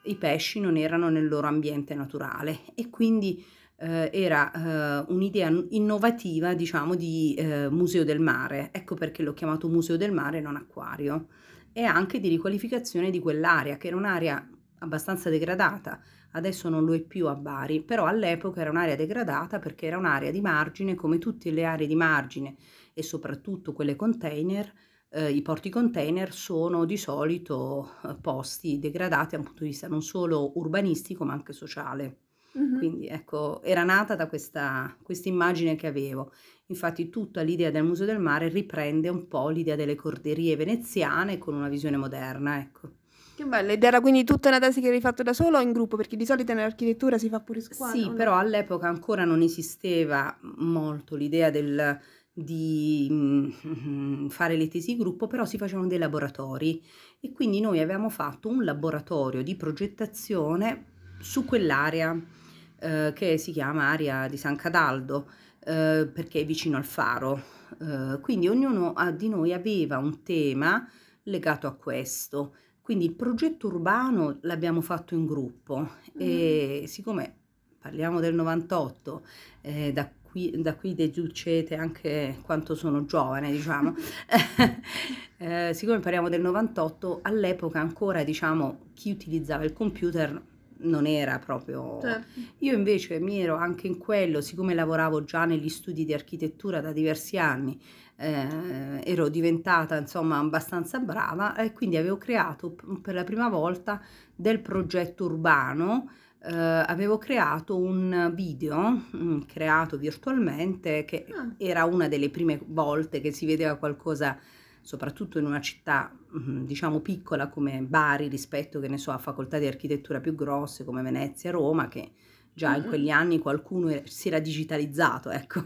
i 0.07 0.17
pesci 0.17 0.59
non 0.59 0.77
erano 0.77 1.09
nel 1.09 1.29
loro 1.29 1.47
ambiente 1.47 1.95
naturale 1.95 2.61
e 2.75 2.91
quindi 2.91 3.45
eh, 3.77 4.11
era 4.13 4.51
eh, 4.51 5.13
un'idea 5.13 5.51
innovativa, 5.71 6.55
diciamo, 6.55 6.97
di 6.97 7.35
eh, 7.35 7.69
museo 7.71 8.03
del 8.03 8.19
mare. 8.19 8.71
Ecco 8.73 8.97
perché 8.97 9.23
l'ho 9.23 9.35
chiamato 9.35 9.69
museo 9.69 9.97
del 9.97 10.11
mare, 10.11 10.41
non 10.41 10.57
acquario 10.57 11.29
e 11.75 11.83
anche 11.83 12.21
di 12.21 12.29
riqualificazione 12.29 13.11
di 13.11 13.19
quell'area, 13.19 13.77
che 13.77 13.89
era 13.89 13.97
un'area 13.97 14.49
abbastanza 14.79 15.29
degradata. 15.29 16.01
Adesso 16.33 16.69
non 16.69 16.85
lo 16.85 16.95
è 16.95 17.01
più 17.01 17.27
a 17.27 17.35
Bari, 17.35 17.83
però 17.83 18.07
all'epoca 18.07 18.61
era 18.61 18.71
un'area 18.71 18.97
degradata 18.97 19.59
perché 19.59 19.87
era 19.87 19.99
un'area 19.99 20.31
di 20.31 20.41
margine, 20.41 20.95
come 20.95 21.19
tutte 21.19 21.51
le 21.51 21.65
aree 21.65 21.87
di 21.87 21.97
margine 21.97 22.57
e 22.95 23.03
soprattutto 23.03 23.73
quelle 23.73 23.97
container, 23.97 24.73
eh, 25.11 25.31
i 25.31 25.43
porti 25.43 25.69
container 25.69 26.33
sono 26.33 26.85
di 26.85 26.97
solito 26.97 27.91
eh, 28.05 28.17
posti 28.21 28.79
degradati 28.79 29.35
dal 29.37 29.45
punto 29.45 29.65
di 29.65 29.71
vista 29.71 29.89
non 29.89 30.03
solo 30.03 30.59
urbanistico 30.59 31.25
ma 31.25 31.33
anche 31.33 31.53
sociale. 31.53 32.19
Mm-hmm. 32.59 32.79
Quindi 32.79 33.07
ecco, 33.09 33.63
era 33.63 33.83
nata 33.83 34.15
da 34.15 34.27
questa 34.27 34.97
immagine 35.25 35.75
che 35.77 35.87
avevo. 35.87 36.33
Infatti 36.67 37.11
tutta 37.11 37.43
l'idea 37.43 37.71
del 37.71 37.85
Museo 37.85 38.07
del 38.07 38.19
Mare 38.19 38.49
riprende 38.49 39.09
un 39.09 39.29
po' 39.29 39.49
l'idea 39.49 39.77
delle 39.77 39.97
corderie 39.97 40.57
veneziane 40.57 41.37
con 41.37 41.55
una 41.55 41.69
visione 41.69 41.97
moderna, 41.97 42.59
ecco. 42.59 42.91
Che 43.37 43.45
bello, 43.45 43.73
ed 43.73 43.83
era 43.83 44.01
quindi 44.01 44.23
tutta 44.23 44.49
una 44.49 44.61
tesi 44.61 44.81
che 44.81 44.87
avevi 44.87 45.03
fatto 45.03 45.25
da 45.25 45.33
solo 45.33 45.59
o 45.59 45.61
in 45.61 45.73
gruppo? 45.73 45.97
Perché 45.97 46.17
di 46.17 46.25
solito 46.25 46.55
nell'architettura 46.55 47.19
si 47.19 47.29
fa 47.29 47.41
pure 47.41 47.61
squadra. 47.61 48.01
Sì, 48.01 48.11
però 48.11 48.37
all'epoca 48.37 48.87
ancora 48.87 49.25
non 49.25 49.43
esisteva 49.43 50.39
molto 50.59 51.17
l'idea 51.17 51.51
del, 51.51 51.99
di 52.33 53.09
mm, 53.11 54.29
fare 54.29 54.57
le 54.57 54.69
tesi 54.69 54.97
gruppo, 54.97 55.27
però 55.27 55.45
si 55.45 55.59
facevano 55.59 55.89
dei 55.89 55.99
laboratori 55.99 56.81
e 57.21 57.33
quindi 57.33 57.61
noi 57.61 57.81
avevamo 57.81 58.09
fatto 58.09 58.49
un 58.49 58.65
laboratorio 58.65 59.43
di 59.43 59.57
progettazione 59.57 60.85
su 61.19 61.45
quell'area 61.45 62.43
eh, 62.85 63.13
che 63.15 63.39
si 63.39 63.51
chiama 63.51 63.89
area 63.89 64.29
di 64.29 64.37
San 64.37 64.57
Cataldo 64.57 65.31
eh, 65.61 66.07
perché 66.13 66.41
è 66.41 66.45
vicino 66.45 66.77
al 66.77 66.85
faro. 66.85 67.43
Eh, 67.81 68.19
quindi 68.21 68.47
ognuno 68.47 68.95
di 69.17 69.29
noi 69.29 69.53
aveva 69.55 69.97
un 69.97 70.23
tema 70.23 70.87
legato 71.25 71.67
a 71.67 71.73
questo. 71.73 72.57
Quindi 72.83 73.07
il 73.07 73.15
progetto 73.15 73.69
urbano 73.69 74.39
l'abbiamo 74.43 74.83
fatto 74.83 75.15
in 75.15 75.25
gruppo 75.25 75.81
mm. 75.81 76.19
e 76.19 76.85
siccome 76.87 77.37
parliamo 77.81 78.21
del 78.21 78.35
98, 78.35 79.27
eh, 79.63 79.93
da 79.93 80.11
qui, 80.23 80.53
da 80.61 80.75
qui 80.75 80.95
deducete 80.95 81.77
anche 81.77 82.39
quanto 82.43 82.75
sono 82.75 83.07
giovane, 83.07 83.51
diciamo. 83.51 83.95
eh, 85.39 85.71
siccome 85.73 86.01
parliamo 86.01 86.29
del 86.29 86.43
98, 86.43 87.21
all'epoca 87.23 87.81
ancora, 87.81 88.23
diciamo, 88.23 88.91
chi 88.93 89.11
utilizzava 89.11 89.65
il 89.65 89.73
computer 89.73 90.43
non 90.79 91.07
era 91.07 91.39
proprio... 91.39 91.99
Certo. 92.01 92.41
Io 92.59 92.75
invece 92.75 93.21
mi 93.21 93.41
ero 93.41 93.57
anche 93.57 93.87
in 93.87 93.99
quello, 93.99 94.41
siccome 94.41 94.75
lavoravo 94.75 95.25
già 95.25 95.45
negli 95.45 95.69
studi 95.69 96.05
di 96.05 96.15
architettura 96.15 96.81
da 96.81 96.93
diversi 96.93 97.39
anni, 97.39 97.81
eh, 98.17 99.01
ero 99.05 99.29
diventata 99.29 99.97
insomma 99.97 100.39
abbastanza 100.39 100.99
brava 100.99 101.57
e 101.57 101.73
quindi 101.73 101.97
avevo 101.97 102.17
creato 102.17 102.77
per 103.03 103.15
la 103.15 103.25
prima 103.25 103.49
volta 103.49 104.01
del 104.35 104.61
progetto 104.61 105.25
urbano, 105.25 106.11
eh, 106.43 106.53
avevo 106.53 107.19
creato 107.19 107.77
un 107.77 108.31
video 108.35 108.91
mh, 108.91 109.17
mm, 109.17 109.41
creato 109.43 109.97
virtualmente 109.97 111.05
che 111.05 111.27
ah. 111.31 111.55
era 111.57 111.85
una 111.85 112.07
delle 112.07 112.31
prime 112.31 112.61
volte 112.67 113.21
che 113.21 113.33
si 113.33 113.47
vedeva 113.47 113.77
qualcosa 113.77 114.39
soprattutto 114.85 115.39
in 115.39 115.47
una 115.47 115.63
città 115.63 116.15
mm, 116.39 116.65
diciamo 116.67 117.01
piccola 117.01 117.49
come 117.49 117.81
Bari 117.81 118.29
rispetto 118.29 118.81
che 118.81 118.89
ne 118.89 118.99
so 118.99 119.13
a 119.13 119.19
facoltà 119.19 119.59
di 119.59 119.67
architettura 119.67 120.21
più 120.21 120.35
grosse 120.35 120.85
come 120.85 121.01
Venezia, 121.01 121.51
Roma 121.51 121.89
che 121.89 122.13
già 122.53 122.77
in 122.77 122.85
quegli 122.85 123.09
anni 123.09 123.39
qualcuno 123.39 124.03
si 124.05 124.29
era 124.29 124.39
digitalizzato, 124.39 125.31
ecco. 125.31 125.61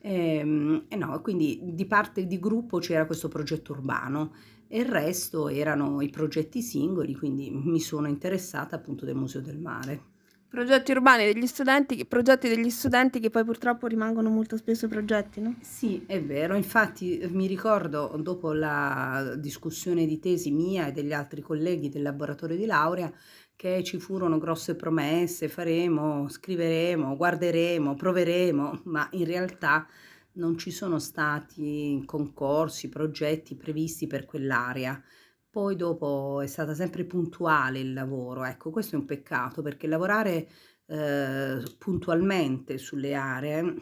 E, 0.00 0.36
ehm, 0.38 0.84
e 0.88 0.96
no, 0.96 1.20
quindi 1.20 1.60
di 1.74 1.84
parte 1.84 2.26
di 2.26 2.38
gruppo 2.38 2.78
c'era 2.78 3.06
questo 3.06 3.26
progetto 3.26 3.72
urbano 3.72 4.32
e 4.68 4.80
il 4.80 4.86
resto 4.86 5.48
erano 5.48 6.00
i 6.00 6.08
progetti 6.08 6.62
singoli, 6.62 7.16
quindi 7.16 7.50
mi 7.50 7.80
sono 7.80 8.06
interessata 8.06 8.76
appunto 8.76 9.04
del 9.04 9.16
Museo 9.16 9.40
del 9.40 9.58
Mare. 9.58 10.16
Progetti 10.48 10.92
urbani 10.92 11.30
degli 11.30 11.46
studenti, 11.46 12.06
progetti 12.06 12.48
degli 12.48 12.70
studenti 12.70 13.20
che 13.20 13.28
poi 13.28 13.44
purtroppo 13.44 13.86
rimangono 13.86 14.30
molto 14.30 14.56
spesso 14.56 14.88
progetti, 14.88 15.42
no? 15.42 15.56
Sì, 15.60 16.04
è 16.06 16.22
vero, 16.22 16.56
infatti 16.56 17.20
mi 17.30 17.46
ricordo 17.46 18.18
dopo 18.18 18.54
la 18.54 19.34
discussione 19.36 20.06
di 20.06 20.18
tesi 20.18 20.50
mia 20.50 20.86
e 20.86 20.92
degli 20.92 21.12
altri 21.12 21.42
colleghi 21.42 21.90
del 21.90 22.00
laboratorio 22.00 22.56
di 22.56 22.64
laurea 22.64 23.12
che 23.54 23.82
ci 23.84 23.98
furono 23.98 24.38
grosse 24.38 24.74
promesse, 24.74 25.48
faremo, 25.48 26.28
scriveremo, 26.28 27.14
guarderemo, 27.14 27.94
proveremo, 27.94 28.82
ma 28.84 29.06
in 29.12 29.26
realtà 29.26 29.86
non 30.34 30.56
ci 30.56 30.70
sono 30.70 30.98
stati 30.98 32.02
concorsi, 32.06 32.88
progetti 32.88 33.54
previsti 33.54 34.06
per 34.06 34.24
quell'area. 34.24 35.02
Poi 35.50 35.76
dopo 35.76 36.40
è 36.42 36.46
stata 36.46 36.74
sempre 36.74 37.04
puntuale 37.04 37.80
il 37.80 37.92
lavoro, 37.92 38.44
ecco, 38.44 38.70
questo 38.70 38.96
è 38.96 38.98
un 38.98 39.06
peccato 39.06 39.62
perché 39.62 39.86
lavorare 39.86 40.48
eh, 40.86 41.62
puntualmente 41.78 42.78
sulle 42.78 43.14
aree 43.14 43.74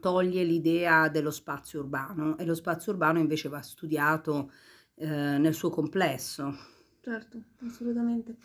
toglie 0.00 0.42
l'idea 0.44 1.08
dello 1.08 1.30
spazio 1.30 1.80
urbano 1.80 2.36
e 2.38 2.44
lo 2.44 2.54
spazio 2.54 2.92
urbano 2.92 3.18
invece 3.18 3.48
va 3.48 3.60
studiato 3.62 4.50
eh, 4.94 5.06
nel 5.06 5.54
suo 5.54 5.70
complesso 5.70 6.54
Certo, 7.04 7.36
assolutamente. 7.66 8.36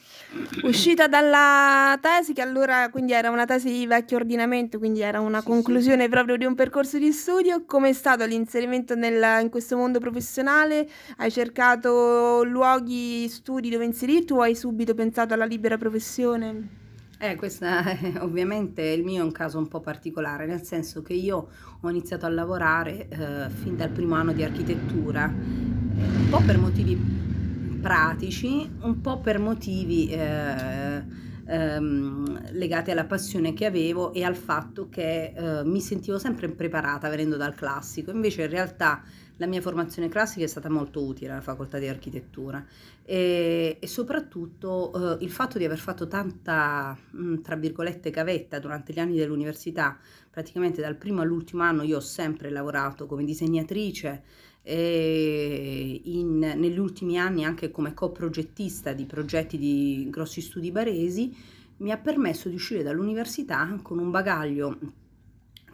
Uscita 0.64 1.08
dalla 1.08 1.96
tesi, 2.02 2.34
che 2.34 2.42
allora 2.42 2.90
quindi 2.90 3.14
era 3.14 3.30
una 3.30 3.46
tesi 3.46 3.70
di 3.70 3.86
vecchio 3.86 4.18
ordinamento, 4.18 4.80
quindi 4.80 5.02
era 5.02 5.20
una 5.20 5.42
sì, 5.42 5.46
conclusione 5.46 6.06
sì. 6.06 6.10
proprio 6.10 6.38
di 6.38 6.46
un 6.46 6.56
percorso 6.56 6.98
di 6.98 7.12
studio, 7.12 7.66
come 7.66 7.90
è 7.90 7.94
stato 7.94 8.26
l'inserimento 8.26 8.96
nel, 8.96 9.44
in 9.44 9.52
questo 9.52 9.78
mondo 9.78 10.00
professionale? 10.00 10.90
Hai 11.18 11.30
cercato 11.30 12.44
luoghi, 12.44 13.30
studi 13.30 13.70
dove 13.70 13.86
inserirti 13.86 14.34
o 14.34 14.42
hai 14.42 14.56
subito 14.56 14.96
pensato 14.96 15.36
alla 15.36 15.46
libera 15.46 15.78
professione? 15.78 16.86
Eh, 17.20 17.36
questa 17.36 17.84
ovviamente 18.22 18.82
il 18.82 19.04
mio 19.04 19.22
è 19.22 19.24
un 19.24 19.32
caso 19.32 19.60
un 19.60 19.68
po' 19.68 19.82
particolare, 19.82 20.48
nel 20.48 20.64
senso 20.64 21.04
che 21.04 21.14
io 21.14 21.50
ho 21.80 21.90
iniziato 21.92 22.26
a 22.26 22.30
lavorare 22.30 23.08
eh, 23.08 23.50
fin 23.52 23.78
dal 23.78 23.90
primo 23.90 24.16
anno 24.16 24.34
di 24.34 24.42
architettura, 24.42 25.32
un 25.32 26.28
po' 26.32 26.42
per 26.44 26.58
motivi 26.58 27.36
pratici, 27.82 28.70
un 28.82 29.02
po' 29.02 29.20
per 29.20 29.40
motivi 29.40 30.10
eh, 30.10 31.04
ehm, 31.46 32.52
legati 32.52 32.92
alla 32.92 33.06
passione 33.06 33.54
che 33.54 33.66
avevo 33.66 34.14
e 34.14 34.24
al 34.24 34.36
fatto 34.36 34.90
che 34.90 35.34
eh, 35.36 35.64
mi 35.64 35.80
sentivo 35.80 36.20
sempre 36.20 36.48
impreparata 36.48 37.10
venendo 37.10 37.38
dal 37.38 37.56
classico. 37.56 38.12
Invece 38.12 38.44
in 38.44 38.50
realtà 38.50 39.04
la 39.38 39.46
mia 39.46 39.62
formazione 39.62 40.10
classica 40.10 40.44
è 40.44 40.48
stata 40.48 40.70
molto 40.70 41.04
utile 41.06 41.32
alla 41.32 41.42
facoltà 41.42 41.78
di 41.78 41.88
architettura 41.88 42.66
e, 43.04 43.78
e 43.80 43.88
soprattutto 43.88 45.20
eh, 45.20 45.24
il 45.24 45.32
fatto 45.32 45.58
di 45.58 45.66
aver 45.66 45.78
fatto 45.78 46.08
tanta, 46.08 46.98
mh, 47.12 47.24
mm, 47.24 47.42
tra 47.42 47.56
virgolette, 47.56 48.10
gavetta 48.10 48.60
durante 48.60 48.94
gli 48.94 49.00
anni 49.00 49.16
dell'università, 49.16 49.98
praticamente 50.30 50.82
dal 50.82 50.96
primo 50.96 51.22
all'ultimo 51.22 51.64
anno 51.64 51.84
io 51.84 51.98
ho 51.98 52.02
sempre 52.02 52.50
lavorato 52.50 53.06
come 53.06 53.24
disegnatrice, 53.24 54.24
e 54.70 56.02
in, 56.04 56.40
negli 56.40 56.78
ultimi 56.78 57.18
anni 57.18 57.46
anche 57.46 57.72
come 57.72 57.94
coprogettista 57.94 58.92
di 58.92 59.06
progetti 59.06 59.58
di 59.58 60.08
grossi 60.10 60.42
studi 60.42 60.74
baresi, 60.74 61.34
mi 61.78 61.92
ha 61.92 61.98
permesso 61.98 62.50
di 62.50 62.56
uscire 62.56 62.84
dall'università 62.84 63.80
con 63.82 63.98
un 63.98 64.12
bagaglio 64.12 64.78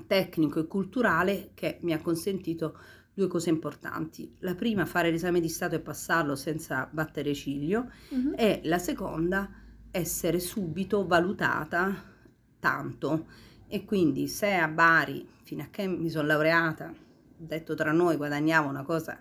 tecnico 0.06 0.60
e 0.60 0.68
culturale 0.68 1.50
che 1.56 1.80
mi 1.82 1.94
ha 1.94 2.02
consentito 2.02 2.78
due 3.16 3.26
cose 3.26 3.50
importanti. 3.50 4.32
La 4.42 4.54
prima, 4.54 4.86
fare 4.86 5.10
l'esame 5.10 5.40
di 5.40 5.50
Stato 5.50 5.74
e 5.74 5.80
passarlo 5.80 6.36
senza 6.36 6.88
battere 6.92 7.34
ciglio 7.34 7.90
uh-huh. 8.10 8.34
e 8.36 8.62
la 8.66 8.78
seconda, 8.78 9.50
essere 9.90 10.40
subito 10.40 11.08
valutata 11.08 11.96
tanto. 12.60 13.26
E 13.68 13.86
quindi 13.86 14.28
se 14.28 14.54
a 14.54 14.68
Bari, 14.68 15.28
fino 15.42 15.64
a 15.64 15.68
che 15.72 15.88
mi 15.88 16.12
sono 16.12 16.28
laureata, 16.28 16.94
detto 17.46 17.76
tra 17.76 17.92
noi, 17.92 18.18
guadagnavo 18.18 18.70
una 18.70 18.84
cosa 18.84 19.20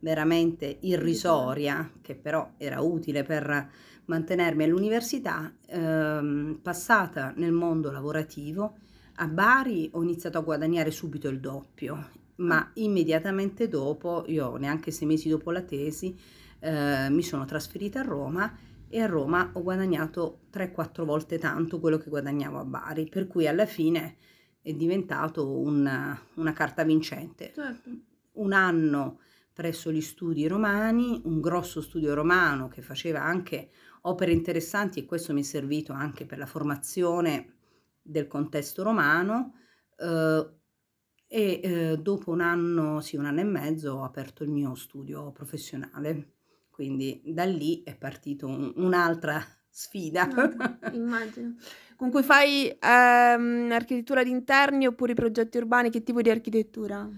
veramente 0.00 0.78
irrisoria, 0.80 1.90
che 2.00 2.14
però 2.14 2.52
era 2.56 2.80
utile 2.80 3.22
per 3.22 3.70
mantenermi 4.06 4.64
all'università, 4.64 5.52
ehm, 5.66 6.58
passata 6.60 7.32
nel 7.36 7.52
mondo 7.52 7.90
lavorativo, 7.90 8.76
a 9.16 9.28
Bari 9.28 9.90
ho 9.92 10.02
iniziato 10.02 10.38
a 10.38 10.42
guadagnare 10.42 10.90
subito 10.90 11.28
il 11.28 11.38
doppio, 11.38 12.08
ma 12.36 12.70
immediatamente 12.74 13.68
dopo, 13.68 14.24
io 14.26 14.56
neanche 14.56 14.90
sei 14.90 15.06
mesi 15.06 15.28
dopo 15.28 15.50
la 15.50 15.62
tesi, 15.62 16.18
eh, 16.58 17.08
mi 17.10 17.22
sono 17.22 17.44
trasferita 17.44 18.00
a 18.00 18.04
Roma 18.04 18.56
e 18.88 19.00
a 19.00 19.06
Roma 19.06 19.50
ho 19.52 19.62
guadagnato 19.62 20.40
3-4 20.50 21.04
volte 21.04 21.38
tanto 21.38 21.78
quello 21.78 21.98
che 21.98 22.10
guadagnavo 22.10 22.58
a 22.58 22.64
Bari, 22.64 23.08
per 23.08 23.26
cui 23.26 23.46
alla 23.46 23.66
fine 23.66 24.16
è 24.62 24.72
diventato 24.72 25.58
una, 25.58 26.18
una 26.34 26.52
carta 26.52 26.84
vincente. 26.84 27.52
Certo. 27.54 27.90
Un 28.32 28.52
anno 28.52 29.18
presso 29.52 29.92
gli 29.92 30.00
studi 30.00 30.46
romani, 30.46 31.20
un 31.24 31.40
grosso 31.40 31.82
studio 31.82 32.14
romano 32.14 32.68
che 32.68 32.80
faceva 32.80 33.22
anche 33.22 33.68
opere 34.02 34.32
interessanti 34.32 35.00
e 35.00 35.04
questo 35.04 35.32
mi 35.32 35.40
è 35.40 35.44
servito 35.44 35.92
anche 35.92 36.24
per 36.24 36.38
la 36.38 36.46
formazione 36.46 37.54
del 38.00 38.26
contesto 38.26 38.82
romano 38.82 39.54
eh, 39.98 40.50
e 41.26 41.60
eh, 41.62 41.98
dopo 41.98 42.30
un 42.30 42.40
anno, 42.40 43.00
sì 43.00 43.16
un 43.16 43.26
anno 43.26 43.40
e 43.40 43.44
mezzo 43.44 43.94
ho 43.94 44.04
aperto 44.04 44.42
il 44.42 44.50
mio 44.50 44.74
studio 44.74 45.30
professionale, 45.32 46.34
quindi 46.70 47.22
da 47.24 47.44
lì 47.44 47.82
è 47.82 47.96
partito 47.96 48.46
un, 48.46 48.72
un'altra 48.76 49.44
sfida. 49.72 50.28
Immagino. 50.92 51.56
Con 51.96 52.10
cui 52.10 52.22
fai 52.22 52.68
ehm, 52.68 53.70
architettura 53.72 54.22
di 54.22 54.30
interni 54.30 54.86
oppure 54.86 55.14
progetti 55.14 55.56
urbani? 55.56 55.90
Che 55.90 56.02
tipo 56.02 56.20
di 56.20 56.30
architettura? 56.30 57.08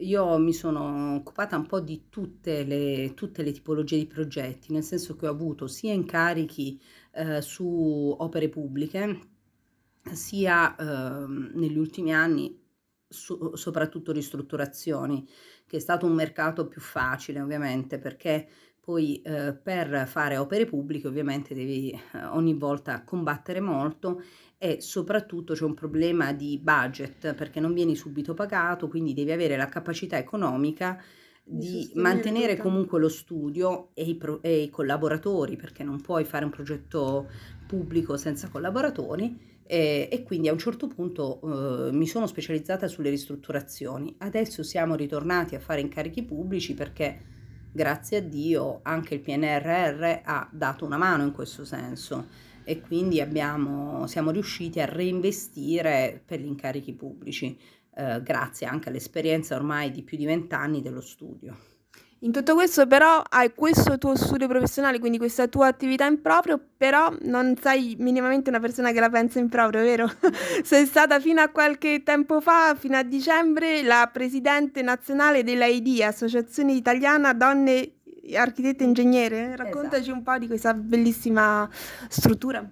Io 0.00 0.38
mi 0.38 0.52
sono 0.52 1.14
occupata 1.14 1.56
un 1.56 1.66
po' 1.66 1.80
di 1.80 2.08
tutte 2.10 2.64
le, 2.64 3.14
tutte 3.14 3.42
le 3.42 3.50
tipologie 3.50 3.96
di 3.96 4.06
progetti, 4.06 4.72
nel 4.72 4.82
senso 4.82 5.16
che 5.16 5.26
ho 5.26 5.30
avuto 5.30 5.66
sia 5.66 5.92
incarichi 5.92 6.78
eh, 7.12 7.40
su 7.40 8.14
opere 8.18 8.50
pubbliche, 8.50 9.20
sia 10.12 10.76
eh, 10.76 11.26
negli 11.26 11.78
ultimi 11.78 12.14
anni 12.14 12.62
su, 13.08 13.54
soprattutto 13.54 14.12
ristrutturazioni, 14.12 15.26
che 15.66 15.78
è 15.78 15.80
stato 15.80 16.04
un 16.04 16.12
mercato 16.12 16.68
più 16.68 16.82
facile 16.82 17.40
ovviamente 17.40 17.98
perché 17.98 18.48
poi 18.86 19.20
eh, 19.22 19.52
per 19.52 20.06
fare 20.06 20.36
opere 20.36 20.64
pubbliche 20.64 21.08
ovviamente 21.08 21.54
devi 21.54 21.90
eh, 21.90 22.24
ogni 22.26 22.54
volta 22.54 23.02
combattere 23.02 23.58
molto 23.58 24.22
e 24.58 24.80
soprattutto 24.80 25.54
c'è 25.54 25.64
un 25.64 25.74
problema 25.74 26.32
di 26.32 26.56
budget 26.62 27.34
perché 27.34 27.58
non 27.58 27.74
vieni 27.74 27.96
subito 27.96 28.32
pagato, 28.32 28.86
quindi 28.86 29.12
devi 29.12 29.32
avere 29.32 29.56
la 29.56 29.68
capacità 29.68 30.18
economica 30.18 31.02
di 31.42 31.90
mantenere 31.94 32.54
tutto. 32.54 32.68
comunque 32.68 33.00
lo 33.00 33.08
studio 33.08 33.88
e 33.92 34.04
i, 34.04 34.14
pro- 34.14 34.40
e 34.40 34.62
i, 34.62 34.70
collaboratori, 34.70 35.56
perché 35.56 35.82
non 35.82 36.00
puoi 36.00 36.24
fare 36.24 36.44
un 36.44 36.52
progetto 36.52 37.28
pubblico 37.66 38.16
senza 38.16 38.48
collaboratori. 38.48 39.54
E, 39.66 40.08
e 40.08 40.22
quindi 40.22 40.46
a 40.46 40.52
un 40.52 40.58
certo 40.58 40.86
punto 40.86 41.40
eh, 41.88 41.92
mi 41.92 42.06
sono 42.06 42.28
specializzata 42.28 42.86
sulle 42.86 43.10
ristrutturazioni. 43.10 44.14
Adesso 44.18 44.62
siamo 44.62 44.94
ritornati 44.94 45.56
a 45.56 45.60
fare 45.60 45.80
incarichi 45.80 46.22
pubblici 46.22 46.74
perché 46.74 47.34
grazie 47.76 48.16
a 48.16 48.20
Dio 48.22 48.80
anche 48.82 49.14
il 49.14 49.20
PNRR 49.20 50.22
ha 50.24 50.48
dato 50.50 50.84
una 50.84 50.96
mano 50.96 51.22
in 51.22 51.30
questo 51.30 51.64
senso 51.64 52.26
e 52.64 52.80
quindi 52.80 53.20
abbiamo, 53.20 54.08
siamo 54.08 54.32
riusciti 54.32 54.80
a 54.80 54.86
reinvestire 54.86 56.20
per 56.24 56.40
gli 56.40 56.46
incarichi 56.46 56.94
pubblici, 56.94 57.56
eh, 57.94 58.20
grazie 58.22 58.66
anche 58.66 58.88
all'esperienza 58.88 59.54
ormai 59.54 59.92
di 59.92 60.02
più 60.02 60.16
di 60.16 60.24
vent'anni 60.24 60.82
dello 60.82 61.00
studio. 61.00 61.75
In 62.20 62.32
tutto 62.32 62.54
questo 62.54 62.86
però 62.86 63.22
hai 63.28 63.52
questo 63.54 63.98
tuo 63.98 64.16
studio 64.16 64.48
professionale, 64.48 64.98
quindi 64.98 65.18
questa 65.18 65.48
tua 65.48 65.66
attività 65.66 66.06
in 66.06 66.22
proprio, 66.22 66.58
però 66.76 67.14
non 67.22 67.54
sei 67.60 67.94
minimamente 67.98 68.48
una 68.48 68.58
persona 68.58 68.90
che 68.90 69.00
la 69.00 69.10
pensa 69.10 69.38
in 69.38 69.50
proprio, 69.50 69.82
vero? 69.82 70.10
sei 70.64 70.86
stata 70.86 71.20
fino 71.20 71.42
a 71.42 71.48
qualche 71.48 72.02
tempo 72.02 72.40
fa, 72.40 72.74
fino 72.74 72.96
a 72.96 73.02
dicembre, 73.02 73.82
la 73.82 74.08
presidente 74.10 74.80
nazionale 74.80 75.44
dell'AID, 75.44 76.00
Associazione 76.00 76.72
Italiana 76.72 77.34
Donne 77.34 77.96
Architette 78.34 78.82
e 78.82 78.86
Ingegnere. 78.86 79.54
Raccontaci 79.54 80.02
esatto. 80.02 80.16
un 80.16 80.22
po' 80.22 80.38
di 80.38 80.46
questa 80.46 80.72
bellissima 80.72 81.68
struttura. 82.08 82.66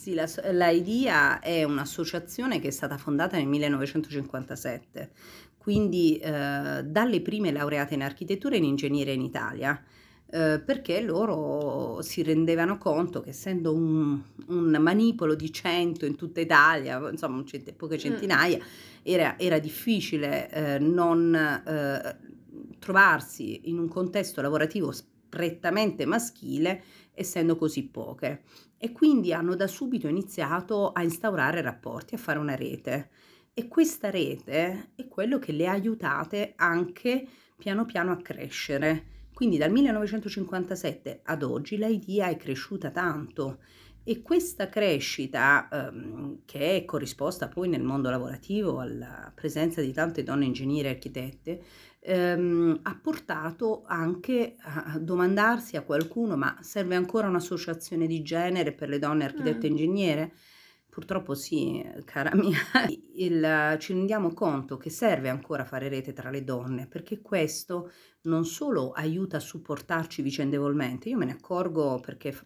Sì, 0.00 0.14
la, 0.14 0.26
la 0.52 0.70
IDEA 0.70 1.40
è 1.40 1.62
un'associazione 1.62 2.58
che 2.58 2.68
è 2.68 2.70
stata 2.70 2.96
fondata 2.96 3.36
nel 3.36 3.46
1957, 3.46 5.10
quindi 5.60 6.16
eh, 6.16 6.82
dalle 6.82 7.20
prime 7.20 7.52
laureate 7.52 7.92
in 7.92 8.02
architettura 8.02 8.54
e 8.54 8.58
in 8.58 8.64
ingegneria 8.64 9.12
in 9.12 9.20
Italia, 9.20 9.78
eh, 10.30 10.58
perché 10.58 11.02
loro 11.02 12.00
si 12.00 12.22
rendevano 12.22 12.78
conto 12.78 13.20
che 13.20 13.28
essendo 13.28 13.74
un, 13.74 14.18
un, 14.46 14.76
manipolo 14.80 15.34
di 15.34 15.52
100 15.52 16.06
in 16.06 16.16
tutta 16.16 16.40
Italia, 16.40 17.10
insomma 17.10 17.44
poche 17.76 17.96
mm. 17.96 17.98
centinaia, 17.98 18.56
mm. 18.56 18.60
era, 19.02 19.38
era, 19.38 19.58
difficile 19.58 20.50
eh, 20.50 20.78
non 20.78 21.34
eh, 21.34 22.16
trovarsi 22.78 23.68
in 23.68 23.78
un 23.78 23.88
contesto 23.88 24.40
lavorativo 24.40 24.94
prettamente 25.28 26.06
maschile 26.06 26.82
essendo 27.12 27.56
così 27.56 27.86
poche 27.86 28.44
e 28.78 28.92
quindi 28.92 29.34
hanno 29.34 29.54
da 29.54 29.66
subito 29.66 30.08
iniziato 30.08 30.92
a 30.92 31.02
instaurare 31.02 31.60
rapporti, 31.60 32.14
a 32.14 32.18
fare 32.18 32.38
una 32.38 32.54
rete 32.54 33.10
e 33.52 33.68
questa 33.68 34.10
rete 34.10 34.92
è 34.94 35.08
quello 35.08 35.38
che 35.38 35.52
le 35.52 35.66
ha 35.66 35.72
aiutate 35.72 36.54
anche 36.56 37.26
piano 37.56 37.84
piano 37.84 38.12
a 38.12 38.16
crescere. 38.16 39.28
Quindi 39.32 39.56
dal 39.58 39.70
1957 39.70 41.20
ad 41.24 41.42
oggi 41.42 41.76
l'IDEA 41.76 42.28
è 42.28 42.36
cresciuta 42.36 42.90
tanto 42.90 43.60
e 44.02 44.22
questa 44.22 44.68
crescita, 44.68 45.68
ehm, 45.70 46.40
che 46.46 46.76
è 46.76 46.84
corrisposta 46.84 47.48
poi 47.48 47.68
nel 47.68 47.82
mondo 47.82 48.08
lavorativo 48.08 48.80
alla 48.80 49.30
presenza 49.34 49.82
di 49.82 49.92
tante 49.92 50.22
donne 50.22 50.46
ingegneri 50.46 50.88
e 50.88 50.90
architette, 50.90 51.62
ehm, 52.00 52.80
ha 52.82 52.98
portato 53.00 53.82
anche 53.86 54.56
a 54.58 54.98
domandarsi 54.98 55.76
a 55.76 55.82
qualcuno, 55.82 56.36
ma 56.36 56.56
serve 56.60 56.96
ancora 56.96 57.28
un'associazione 57.28 58.06
di 58.06 58.22
genere 58.22 58.72
per 58.72 58.88
le 58.88 58.98
donne 58.98 59.24
architette 59.24 59.66
e 59.66 59.70
mm. 59.70 59.72
ingegnere? 59.72 60.32
Purtroppo 60.90 61.34
sì, 61.34 61.82
cara 62.04 62.34
mia, 62.34 62.58
il, 63.14 63.76
ci 63.78 63.92
rendiamo 63.92 64.34
conto 64.34 64.76
che 64.76 64.90
serve 64.90 65.28
ancora 65.28 65.64
fare 65.64 65.88
rete 65.88 66.12
tra 66.12 66.30
le 66.30 66.42
donne, 66.42 66.88
perché 66.88 67.20
questo 67.22 67.90
non 68.22 68.44
solo 68.44 68.90
aiuta 68.90 69.36
a 69.36 69.40
supportarci 69.40 70.20
vicendevolmente, 70.20 71.08
io 71.08 71.16
me 71.16 71.26
ne 71.26 71.32
accorgo 71.32 72.00
perché 72.00 72.36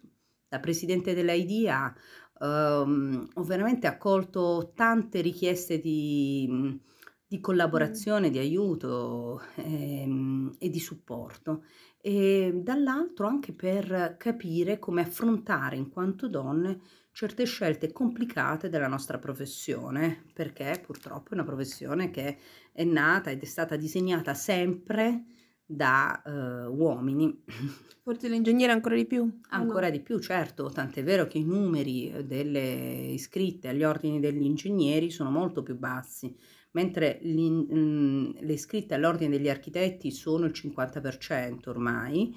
da 0.46 0.60
presidente 0.60 1.14
dell'IDEA 1.14 1.94
um, 2.40 3.26
ho 3.32 3.42
veramente 3.42 3.86
accolto 3.86 4.72
tante 4.74 5.22
richieste 5.22 5.80
di 5.80 6.80
di 7.26 7.40
collaborazione, 7.40 8.30
di 8.30 8.38
aiuto 8.38 9.40
ehm, 9.56 10.54
e 10.58 10.68
di 10.70 10.78
supporto. 10.78 11.64
E 12.00 12.52
dall'altro 12.62 13.26
anche 13.26 13.52
per 13.52 14.16
capire 14.18 14.78
come 14.78 15.00
affrontare 15.00 15.76
in 15.76 15.88
quanto 15.88 16.28
donne 16.28 16.80
certe 17.14 17.44
scelte 17.44 17.92
complicate 17.92 18.68
della 18.68 18.88
nostra 18.88 19.18
professione, 19.18 20.24
perché 20.32 20.82
purtroppo 20.84 21.30
è 21.30 21.34
una 21.34 21.44
professione 21.44 22.10
che 22.10 22.38
è 22.72 22.82
nata 22.82 23.30
ed 23.30 23.40
è 23.40 23.44
stata 23.44 23.76
disegnata 23.76 24.34
sempre 24.34 25.22
da 25.64 26.20
uh, 26.24 26.30
uomini. 26.74 27.44
Forse 28.02 28.28
l'ingegnere 28.28 28.72
ancora 28.72 28.96
di 28.96 29.06
più? 29.06 29.40
Ancora 29.50 29.86
no? 29.86 29.92
di 29.92 30.00
più, 30.00 30.18
certo, 30.18 30.68
tant'è 30.70 31.04
vero 31.04 31.28
che 31.28 31.38
i 31.38 31.44
numeri 31.44 32.26
delle 32.26 33.12
iscritte 33.12 33.68
agli 33.68 33.84
ordini 33.84 34.18
degli 34.18 34.44
ingegneri 34.44 35.08
sono 35.10 35.30
molto 35.30 35.62
più 35.62 35.78
bassi 35.78 36.36
mentre 36.74 37.20
mh, 37.22 38.40
le 38.40 38.52
iscritte 38.52 38.94
all'ordine 38.94 39.36
degli 39.36 39.48
architetti 39.48 40.10
sono 40.10 40.46
il 40.46 40.52
50% 40.52 41.68
ormai, 41.68 42.36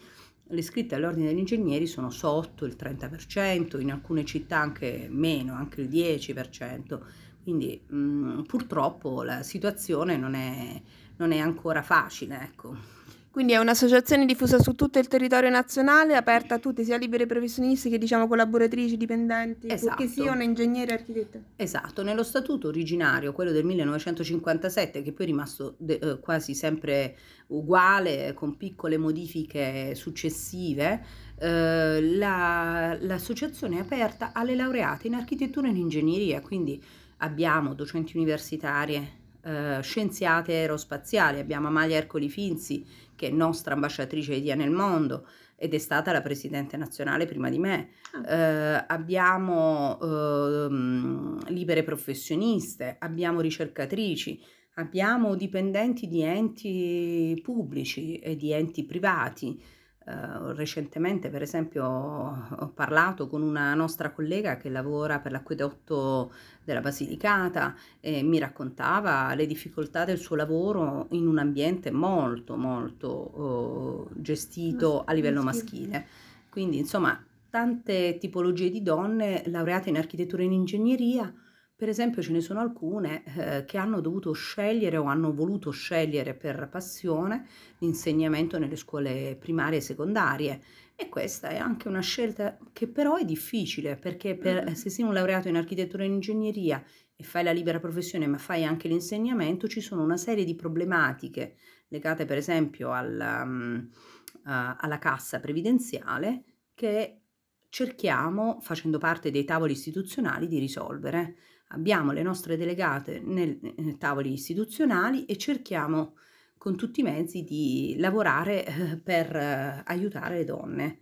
le 0.49 0.59
iscritte 0.59 0.95
all'ordine 0.95 1.27
degli 1.27 1.39
ingegneri 1.39 1.87
sono 1.87 2.09
sotto 2.09 2.65
il 2.65 2.75
30%, 2.77 3.79
in 3.79 3.91
alcune 3.91 4.25
città 4.25 4.59
anche 4.59 5.07
meno, 5.09 5.53
anche 5.53 5.81
il 5.81 5.89
10%. 5.89 6.99
Quindi 7.43 7.81
mh, 7.87 8.41
purtroppo 8.43 9.23
la 9.23 9.43
situazione 9.43 10.17
non 10.17 10.33
è, 10.33 10.81
non 11.17 11.31
è 11.31 11.37
ancora 11.37 11.81
facile. 11.81 12.39
Ecco. 12.41 12.96
Quindi 13.37 13.53
è 13.53 13.59
un'associazione 13.59 14.25
diffusa 14.25 14.57
su 14.57 14.73
tutto 14.73 14.97
il 14.97 15.07
territorio 15.07 15.51
nazionale, 15.51 16.15
aperta 16.15 16.55
a 16.55 16.57
tutti, 16.57 16.83
sia 16.83 16.97
liberi 16.97 17.27
professionisti 17.27 17.87
che 17.87 17.99
diciamo 17.99 18.27
collaboratrici, 18.27 18.97
dipendenti, 18.97 19.67
esatto. 19.69 19.95
che 19.95 20.07
siano 20.07 20.41
ingegneri 20.41 20.89
e 20.89 20.93
architetti. 20.95 21.43
Esatto, 21.55 22.01
nello 22.01 22.23
statuto 22.23 22.67
originario, 22.67 23.33
quello 23.33 23.51
del 23.51 23.63
1957, 23.63 25.03
che 25.03 25.11
poi 25.11 25.25
è 25.27 25.29
rimasto 25.29 25.75
de- 25.77 25.99
eh, 26.01 26.19
quasi 26.19 26.55
sempre 26.55 27.15
uguale, 27.49 28.33
con 28.33 28.57
piccole 28.57 28.97
modifiche 28.97 29.93
successive, 29.93 31.05
eh, 31.37 32.01
la, 32.01 32.97
l'associazione 32.99 33.77
è 33.77 33.81
aperta 33.81 34.31
alle 34.33 34.55
laureate 34.55 35.05
in 35.05 35.13
architettura 35.13 35.67
e 35.67 35.69
in 35.69 35.77
ingegneria, 35.77 36.41
quindi 36.41 36.83
abbiamo 37.17 37.75
docenti 37.75 38.17
universitarie, 38.17 39.25
eh, 39.47 39.81
scienziate 39.81 40.51
aerospaziali, 40.51 41.39
abbiamo 41.39 41.67
Amalia 41.67 41.95
Ercoli 41.95 42.27
Finzi, 42.27 42.85
che 43.15 43.29
è 43.29 43.31
nostra 43.31 43.75
ambasciatrice 43.75 44.33
di 44.33 44.41
DIA 44.41 44.55
nel 44.55 44.71
mondo 44.71 45.25
ed 45.55 45.73
è 45.73 45.77
stata 45.77 46.11
la 46.11 46.21
presidente 46.21 46.75
nazionale 46.75 47.25
prima 47.25 47.49
di 47.49 47.57
me. 47.57 47.91
Ah. 48.11 48.35
Eh, 48.35 48.85
abbiamo 48.87 49.97
eh, 50.01 51.51
libere 51.51 51.83
professioniste, 51.83 52.97
abbiamo 52.99 53.39
ricercatrici, 53.39 54.39
abbiamo 54.75 55.35
dipendenti 55.35 56.07
di 56.07 56.21
enti 56.21 57.39
pubblici 57.41 58.19
e 58.19 58.35
di 58.35 58.51
enti 58.51 58.83
privati. 58.83 59.59
Uh, 60.07 60.53
recentemente, 60.53 61.29
per 61.29 61.41
esempio, 61.41 61.83
ho 61.85 62.71
parlato 62.73 63.27
con 63.27 63.41
una 63.41 63.73
nostra 63.73 64.11
collega 64.11 64.55
che 64.55 64.69
lavora 64.69 65.19
per 65.19 65.33
l'acquedotto 65.33 66.31
della 66.63 66.79
Basilicata 66.79 67.75
e 67.99 68.23
mi 68.23 68.39
raccontava 68.39 69.33
le 69.33 69.45
difficoltà 69.45 70.05
del 70.05 70.17
suo 70.17 70.37
lavoro 70.37 71.07
in 71.09 71.27
un 71.27 71.39
ambiente 71.39 71.91
molto, 71.91 72.55
molto 72.55 73.09
uh, 73.11 74.21
gestito 74.21 75.03
a 75.03 75.11
livello 75.11 75.43
maschile. 75.43 76.07
Quindi, 76.49 76.77
insomma, 76.77 77.21
tante 77.49 78.17
tipologie 78.17 78.69
di 78.69 78.81
donne 78.81 79.43
laureate 79.47 79.89
in 79.89 79.97
architettura 79.97 80.41
e 80.41 80.45
in 80.45 80.53
ingegneria 80.53 81.33
per 81.77 81.89
esempio 81.89 82.23
ce 82.23 82.31
ne 82.31 82.41
sono 82.41 82.59
alcune 82.59 83.23
eh, 83.35 83.65
che 83.65 83.77
hanno 83.77 84.01
dovuto 84.01 84.31
scegliere 84.31 84.97
o 84.97 85.03
hanno 85.03 85.31
voluto 85.31 85.69
scegliere 85.69 86.33
per 86.33 86.69
passione 86.71 87.45
l'insegnamento 87.77 88.57
nelle 88.57 88.75
scuole 88.75 89.37
primarie 89.39 89.77
e 89.77 89.81
secondarie. 89.81 90.61
E 90.95 91.07
questa 91.07 91.49
è 91.49 91.57
anche 91.57 91.87
una 91.87 91.99
scelta 91.99 92.57
che 92.73 92.87
però 92.87 93.17
è 93.17 93.23
difficile 93.23 93.95
perché 93.95 94.35
per, 94.35 94.75
se 94.75 94.89
sei 94.89 95.05
un 95.05 95.13
laureato 95.13 95.49
in 95.49 95.55
architettura 95.55 96.01
e 96.01 96.07
in 96.07 96.13
ingegneria 96.13 96.83
e 97.15 97.23
fai 97.23 97.43
la 97.43 97.51
libera 97.51 97.79
professione 97.79 98.25
ma 98.25 98.39
fai 98.39 98.65
anche 98.65 98.87
l'insegnamento 98.87 99.67
ci 99.67 99.79
sono 99.79 100.01
una 100.01 100.17
serie 100.17 100.45
di 100.45 100.55
problematiche 100.55 101.57
legate 101.89 102.25
per 102.25 102.37
esempio 102.37 102.91
alla, 102.91 103.43
um, 103.43 103.87
uh, 103.91 104.39
alla 104.43 104.97
cassa 104.97 105.39
previdenziale 105.39 106.43
che 106.73 107.21
cerchiamo 107.69 108.57
facendo 108.61 108.97
parte 108.97 109.29
dei 109.29 109.43
tavoli 109.43 109.73
istituzionali 109.73 110.47
di 110.47 110.57
risolvere 110.57 111.35
abbiamo 111.69 112.11
le 112.11 112.21
nostre 112.21 112.57
delegate 112.57 113.19
nei, 113.19 113.59
nei 113.77 113.97
tavoli 113.97 114.33
istituzionali 114.33 115.25
e 115.25 115.37
cerchiamo 115.37 116.15
con 116.57 116.75
tutti 116.75 117.01
i 117.01 117.03
mezzi 117.03 117.43
di 117.43 117.95
lavorare 117.97 118.65
eh, 118.65 118.97
per 118.97 119.35
eh, 119.35 119.83
aiutare 119.85 120.37
le 120.37 120.45
donne. 120.45 120.99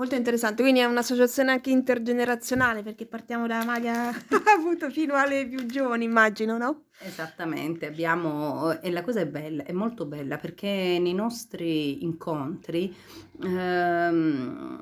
Molto 0.00 0.14
interessante, 0.14 0.62
quindi 0.62 0.80
è 0.80 0.86
un'associazione 0.86 1.50
anche 1.50 1.68
intergenerazionale 1.68 2.82
perché 2.82 3.04
partiamo 3.04 3.46
da 3.46 3.58
Amalia 3.58 4.08
avuto 4.56 4.88
fino 4.88 5.12
alle 5.14 5.46
più 5.46 5.66
giovani, 5.66 6.06
immagino, 6.06 6.56
no? 6.56 6.84
Esattamente, 7.00 7.84
abbiamo, 7.84 8.80
e 8.80 8.90
la 8.90 9.02
cosa 9.02 9.20
è 9.20 9.26
bella, 9.26 9.62
è 9.62 9.72
molto 9.72 10.06
bella 10.06 10.38
perché 10.38 10.96
nei 10.98 11.12
nostri 11.12 12.02
incontri 12.02 12.96
ehm, 13.42 14.80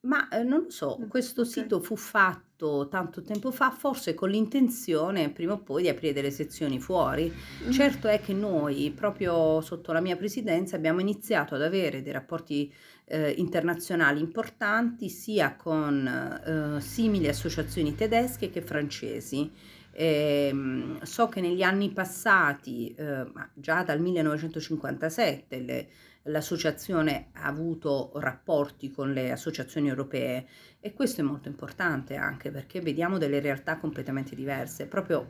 Ma 0.06 0.28
eh, 0.28 0.42
non 0.42 0.62
lo 0.62 0.70
so, 0.70 0.98
mm, 1.00 1.08
questo 1.08 1.42
okay. 1.42 1.52
sito 1.52 1.80
fu 1.80 1.96
fatto 1.96 2.88
tanto 2.88 3.22
tempo 3.22 3.50
fa, 3.50 3.70
forse 3.70 4.14
con 4.14 4.30
l'intenzione 4.30 5.30
prima 5.30 5.54
o 5.54 5.58
poi 5.58 5.82
di 5.82 5.88
aprire 5.88 6.12
delle 6.12 6.30
sezioni 6.30 6.78
fuori. 6.78 7.30
Mm. 7.64 7.70
Certo 7.70 8.06
è 8.08 8.20
che 8.20 8.32
noi, 8.32 8.92
proprio 8.94 9.60
sotto 9.60 9.92
la 9.92 10.00
mia 10.00 10.16
presidenza, 10.16 10.76
abbiamo 10.76 11.00
iniziato 11.00 11.56
ad 11.56 11.62
avere 11.62 12.02
dei 12.02 12.12
rapporti 12.12 12.72
eh, 13.04 13.30
internazionali 13.30 14.20
importanti 14.20 15.08
sia 15.08 15.56
con 15.56 16.06
eh, 16.06 16.80
simili 16.80 17.28
associazioni 17.28 17.94
tedesche 17.94 18.50
che 18.50 18.62
francesi. 18.62 19.50
Eh, 19.98 20.54
so 21.02 21.28
che 21.28 21.40
negli 21.40 21.62
anni 21.62 21.90
passati, 21.90 22.94
eh, 22.94 23.24
già 23.54 23.82
dal 23.82 23.98
1957, 24.00 25.58
le 25.60 25.88
l'associazione 26.26 27.28
ha 27.32 27.46
avuto 27.46 28.12
rapporti 28.14 28.90
con 28.90 29.12
le 29.12 29.32
associazioni 29.32 29.88
europee 29.88 30.46
e 30.80 30.92
questo 30.92 31.20
è 31.20 31.24
molto 31.24 31.48
importante 31.48 32.16
anche 32.16 32.50
perché 32.50 32.80
vediamo 32.80 33.18
delle 33.18 33.40
realtà 33.40 33.78
completamente 33.78 34.34
diverse. 34.34 34.86
Proprio 34.86 35.26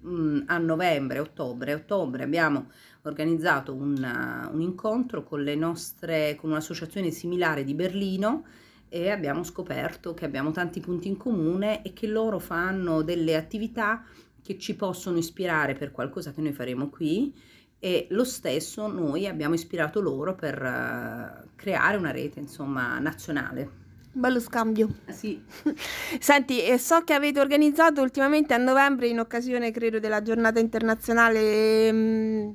mh, 0.00 0.44
a 0.46 0.58
novembre, 0.58 1.18
ottobre, 1.18 1.74
ottobre 1.74 2.22
abbiamo 2.22 2.70
organizzato 3.02 3.74
una, 3.74 4.48
un 4.52 4.60
incontro 4.60 5.22
con 5.22 5.42
nostre, 5.42 6.36
con 6.36 6.50
un'associazione 6.50 7.10
similare 7.10 7.64
di 7.64 7.74
Berlino 7.74 8.44
e 8.88 9.10
abbiamo 9.10 9.44
scoperto 9.44 10.14
che 10.14 10.24
abbiamo 10.24 10.50
tanti 10.50 10.80
punti 10.80 11.08
in 11.08 11.16
comune 11.16 11.82
e 11.82 11.92
che 11.92 12.08
loro 12.08 12.38
fanno 12.38 13.02
delle 13.02 13.36
attività 13.36 14.04
che 14.42 14.58
ci 14.58 14.74
possono 14.74 15.18
ispirare 15.18 15.74
per 15.74 15.92
qualcosa 15.92 16.32
che 16.32 16.40
noi 16.40 16.52
faremo 16.52 16.88
qui 16.88 17.32
e 17.80 18.06
lo 18.10 18.24
stesso 18.24 18.86
noi 18.86 19.26
abbiamo 19.26 19.54
ispirato 19.54 20.00
loro 20.00 20.34
per 20.34 20.60
uh, 20.62 21.48
creare 21.56 21.96
una 21.96 22.10
rete 22.10 22.38
insomma 22.38 22.98
nazionale. 22.98 23.78
Bello 24.12 24.38
scambio. 24.38 24.88
Ah, 25.06 25.12
sì. 25.12 25.42
Senti, 26.20 26.60
so 26.78 27.02
che 27.04 27.14
avete 27.14 27.40
organizzato 27.40 28.02
ultimamente 28.02 28.52
a 28.52 28.58
novembre 28.58 29.08
in 29.08 29.18
occasione 29.18 29.70
credo 29.70 29.98
della 29.98 30.20
giornata 30.20 30.58
internazionale 30.58 31.90
mh, 31.90 31.96
mm, 31.96 32.50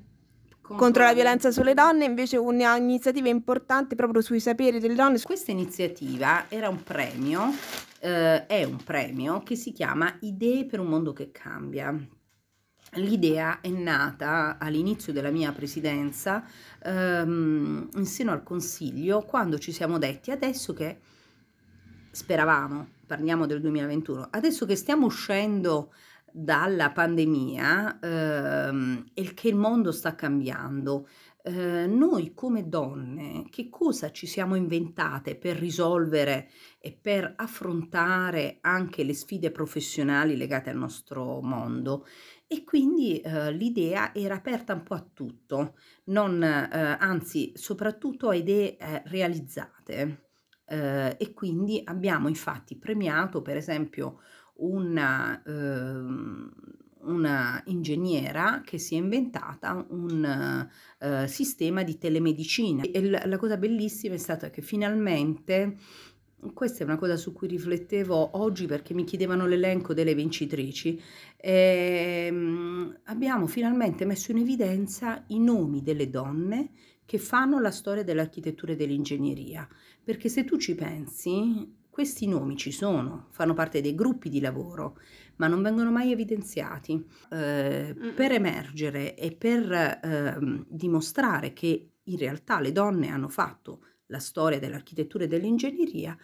contro, 0.61 0.75
contro 0.75 1.03
la 1.03 1.13
violenza 1.13 1.51
sulle 1.51 1.73
donne, 1.73 2.05
invece 2.05 2.38
un'iniziativa 2.38 3.29
importante 3.29 3.95
proprio 3.95 4.21
sui 4.21 4.39
saperi 4.39 4.79
delle 4.79 4.95
donne. 4.95 5.19
Questa 5.21 5.51
iniziativa 5.51 6.45
era 6.49 6.69
un 6.69 6.83
premio, 6.83 7.51
eh, 7.99 8.45
è 8.45 8.63
un 8.63 8.83
premio 8.83 9.41
che 9.41 9.55
si 9.55 9.71
chiama 9.71 10.13
Idee 10.19 10.65
per 10.65 10.81
un 10.81 10.88
mondo 10.88 11.13
che 11.13 11.31
cambia 11.31 11.97
L'idea 12.95 13.60
è 13.62 13.69
nata 13.69 14.58
all'inizio 14.58 15.12
della 15.12 15.31
mia 15.31 15.51
presidenza 15.51 16.45
ehm, 16.81 17.89
in 17.93 18.05
seno 18.05 18.31
al 18.31 18.43
Consiglio 18.43 19.21
quando 19.21 19.58
ci 19.58 19.71
siamo 19.71 19.97
detti 19.97 20.31
adesso 20.31 20.73
che 20.73 20.99
speravamo, 22.12 22.88
parliamo 23.05 23.45
del 23.45 23.60
2021, 23.60 24.29
adesso 24.31 24.65
che 24.65 24.77
stiamo 24.77 25.08
uscendo 25.08 25.91
dalla 26.31 26.91
pandemia 26.91 27.99
ehm, 27.99 29.05
e 29.13 29.34
che 29.34 29.49
il 29.49 29.55
mondo 29.55 29.91
sta 29.91 30.15
cambiando, 30.15 31.08
eh, 31.43 31.86
noi 31.86 32.34
come 32.34 32.67
donne 32.67 33.45
che 33.49 33.69
cosa 33.69 34.12
ci 34.12 34.25
siamo 34.25 34.55
inventate 34.55 35.36
per 35.36 35.58
risolvere 35.58 36.49
e 36.79 36.97
per 36.99 37.34
affrontare 37.36 38.58
anche 38.62 39.03
le 39.03 39.13
sfide 39.13 39.51
professionali 39.51 40.36
legate 40.38 40.71
al 40.71 40.77
nostro 40.77 41.41
mondo? 41.41 42.05
E 42.47 42.63
quindi 42.63 43.19
eh, 43.19 43.51
l'idea 43.51 44.13
era 44.13 44.36
aperta 44.36 44.73
un 44.73 44.84
po' 44.84 44.93
a 44.93 45.08
tutto, 45.13 45.75
non, 46.05 46.41
eh, 46.43 46.97
anzi 46.99 47.51
soprattutto 47.55 48.29
a 48.29 48.36
idee 48.36 48.77
eh, 48.77 49.01
realizzate. 49.05 50.23
Eh, 50.67 51.15
e 51.19 51.34
quindi 51.34 51.81
abbiamo 51.84 52.27
infatti 52.27 52.75
premiato 52.75 53.43
per 53.43 53.55
esempio 53.55 54.21
una, 54.55 55.43
ehm, 55.45 56.51
una 57.01 57.62
ingegnera 57.65 58.62
che 58.63 58.77
si 58.79 58.95
è 58.95 58.97
inventata 58.97 59.86
un 59.89 60.67
uh, 60.99 61.27
sistema 61.27 61.84
di 61.84 61.99
telemedicina 61.99 62.81
e 62.81 63.08
la 63.10 63.38
cosa 63.38 63.58
bellissima 63.58 64.15
è 64.15 64.17
stata 64.17 64.49
che 64.49 64.63
finalmente 64.63 65.77
questa 66.53 66.79
è 66.79 66.84
una 66.84 66.97
cosa 66.97 67.17
su 67.17 67.34
cui 67.34 67.47
riflettevo 67.47 68.38
oggi 68.38 68.65
perché 68.65 68.93
mi 68.93 69.03
chiedevano 69.03 69.45
l'elenco 69.45 69.93
delle 69.93 70.13
vincitrici. 70.13 71.01
Ehm, 71.38 72.99
abbiamo 73.05 73.47
finalmente 73.47 74.05
messo 74.05 74.31
in 74.31 74.38
evidenza 74.38 75.23
i 75.27 75.39
nomi 75.39 75.81
delle 75.81 76.10
donne 76.10 76.71
che 77.05 77.17
fanno 77.17 77.60
la 77.60 77.71
storia 77.71 78.03
dell'architettura 78.03 78.73
e 78.73 78.75
dell'ingegneria. 78.75 79.67
Perché 80.03 80.29
se 80.29 80.43
tu 80.43 80.58
ci 80.58 80.75
pensi, 80.75 81.84
questi 81.89 82.27
nomi 82.27 82.58
ci 82.58 82.71
sono, 82.71 83.27
fanno 83.31 83.53
parte 83.53 83.81
dei 83.81 83.95
gruppi 83.95 84.29
di 84.29 84.39
lavoro, 84.39 84.97
ma 85.38 85.47
non 85.47 85.62
vengono 85.62 85.91
mai 85.91 86.12
evidenziati. 86.12 87.03
Eh, 87.31 87.95
per 88.15 88.31
emergere 88.31 89.15
e 89.15 89.31
per 89.31 89.71
eh, 89.71 90.63
dimostrare 90.67 91.53
che 91.53 91.91
in 92.03 92.17
realtà 92.17 92.60
le 92.60 92.71
donne 92.71 93.08
hanno 93.10 93.29
fatto 93.29 93.79
la 94.07 94.19
storia 94.19 94.59
dell'architettura 94.59 95.23
e 95.23 95.27
dell'ingegneria, 95.27 96.17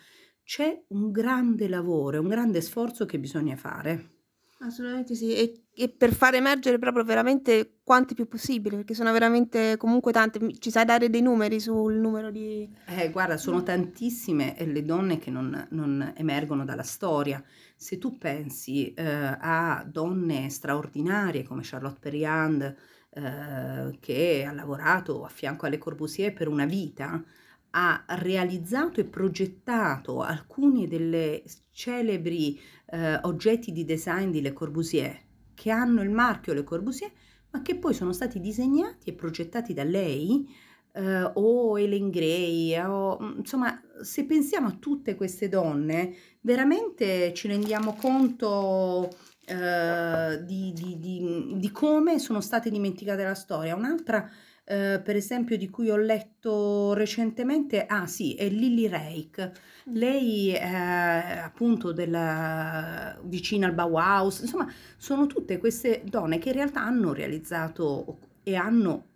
c'è 0.44 0.84
un 0.90 1.12
grande 1.12 1.68
lavoro, 1.68 2.20
un 2.20 2.28
grande 2.28 2.62
sforzo 2.62 3.06
che 3.06 3.20
bisogna 3.20 3.56
fare. 3.56 4.20
Assolutamente 4.64 5.16
sì, 5.16 5.34
e, 5.34 5.64
e, 5.74 5.90
per 5.90 6.14
far 6.14 6.36
emergere 6.36 6.78
proprio 6.78 7.04
veramente 7.04 7.80
quanti 7.84 8.14
più 8.14 8.28
possibile, 8.28 8.76
perché 8.76 8.94
sono 8.94 9.12
veramente 9.12 9.76
comunque 9.78 10.12
tante. 10.12 10.54
Ci 10.60 10.70
sai 10.70 10.86
dare 10.86 11.10
dei 11.10 11.22
numeri 11.22 11.60
sul 11.60 11.96
numero 11.96 12.30
di... 12.30 12.70
Eh, 12.86 13.10
guarda, 13.10 13.38
sono 13.38 13.64
tantissime 13.64 14.56
le 14.60 14.84
donne 14.84 15.18
che 15.18 15.32
non, 15.32 15.68
non 15.72 16.14
emergono 16.16 16.64
dalla 16.64 16.84
storia. 16.84 17.44
Se 17.76 17.98
tu 17.98 18.20
pensi 18.20 18.94
eh, 18.94 19.04
a 19.04 19.84
donne 19.90 20.50
straordinarie 20.50 21.44
come 21.44 21.62
Charlotte 21.64 21.98
Perriand, 22.00 22.76
eh, 23.14 23.98
che 24.00 24.46
ha 24.48 24.54
lavorato 24.54 25.24
a 25.24 25.30
fianco 25.30 25.66
alle 25.66 25.80
Corbusier 25.80 26.34
per 26.34 26.48
una 26.48 26.66
vita, 26.66 27.24
ha 27.72 28.04
realizzato 28.20 29.00
e 29.00 29.06
progettato 29.06 30.22
alcuni 30.22 30.88
delle 30.88 31.44
celebri 31.72 32.60
eh, 32.88 33.20
oggetti 33.24 33.72
di 33.72 33.86
design 33.86 34.30
di 34.30 34.42
Le 34.42 34.54
Corbusier 34.54 35.20
che 35.54 35.70
hanno 35.72 36.02
il 36.02 36.10
marchio 36.10 36.54
Le 36.54 36.64
Corbusier 36.64 37.12
ma 37.52 37.62
che 37.62 37.78
poi 37.78 37.94
sono 37.94 38.14
stati 38.14 38.40
disegnati 38.40 39.10
e 39.10 39.14
progettati 39.14 39.74
da 39.74 39.84
lei 39.84 40.48
eh, 40.94 41.32
o 41.34 41.80
Ellen 41.80 42.10
Gray 42.10 42.78
o, 42.80 43.18
mm, 43.22 43.38
insomma 43.40 43.82
se 44.02 44.26
pensiamo 44.26 44.68
a 44.68 44.78
tutte 44.80 45.16
queste 45.16 45.48
donne 45.48 46.14
veramente 46.42 47.34
ci 47.34 47.48
rendiamo 47.48 47.94
conto 47.94 49.10
eh, 49.46 50.44
di, 50.44 50.72
di, 50.74 51.00
di, 51.00 51.54
di 51.58 51.72
come 51.72 52.20
sono 52.20 52.42
state 52.42 52.70
dimenticate 52.70 53.24
la 53.24 53.36
storia. 53.36 53.76
Un'altra 53.76 54.30
eh, 54.72 55.02
per 55.04 55.18
esempio 55.18 55.58
di 55.58 55.70
cui 55.70 55.90
ho 55.90 55.98
letto 55.98 56.94
recentemente, 56.94 57.86
ah 57.86 58.08
sì, 58.08 58.36
è 58.36 58.48
Lily 58.48 58.88
Rake, 58.88 59.52
mm. 59.90 59.96
lei 59.96 60.52
è 60.52 61.42
appunto 61.44 61.92
della, 61.92 63.20
vicina 63.24 63.68
al 63.68 63.74
Bauhaus, 63.74 64.40
insomma 64.40 64.72
sono 64.96 65.28
tutte 65.28 65.58
queste 65.58 66.04
donne 66.06 66.38
che 66.38 66.50
in 66.50 66.56
realtà 66.56 66.84
hanno 66.84 67.12
realizzato 67.12 68.20
e 68.44 68.56
hanno 68.56 69.08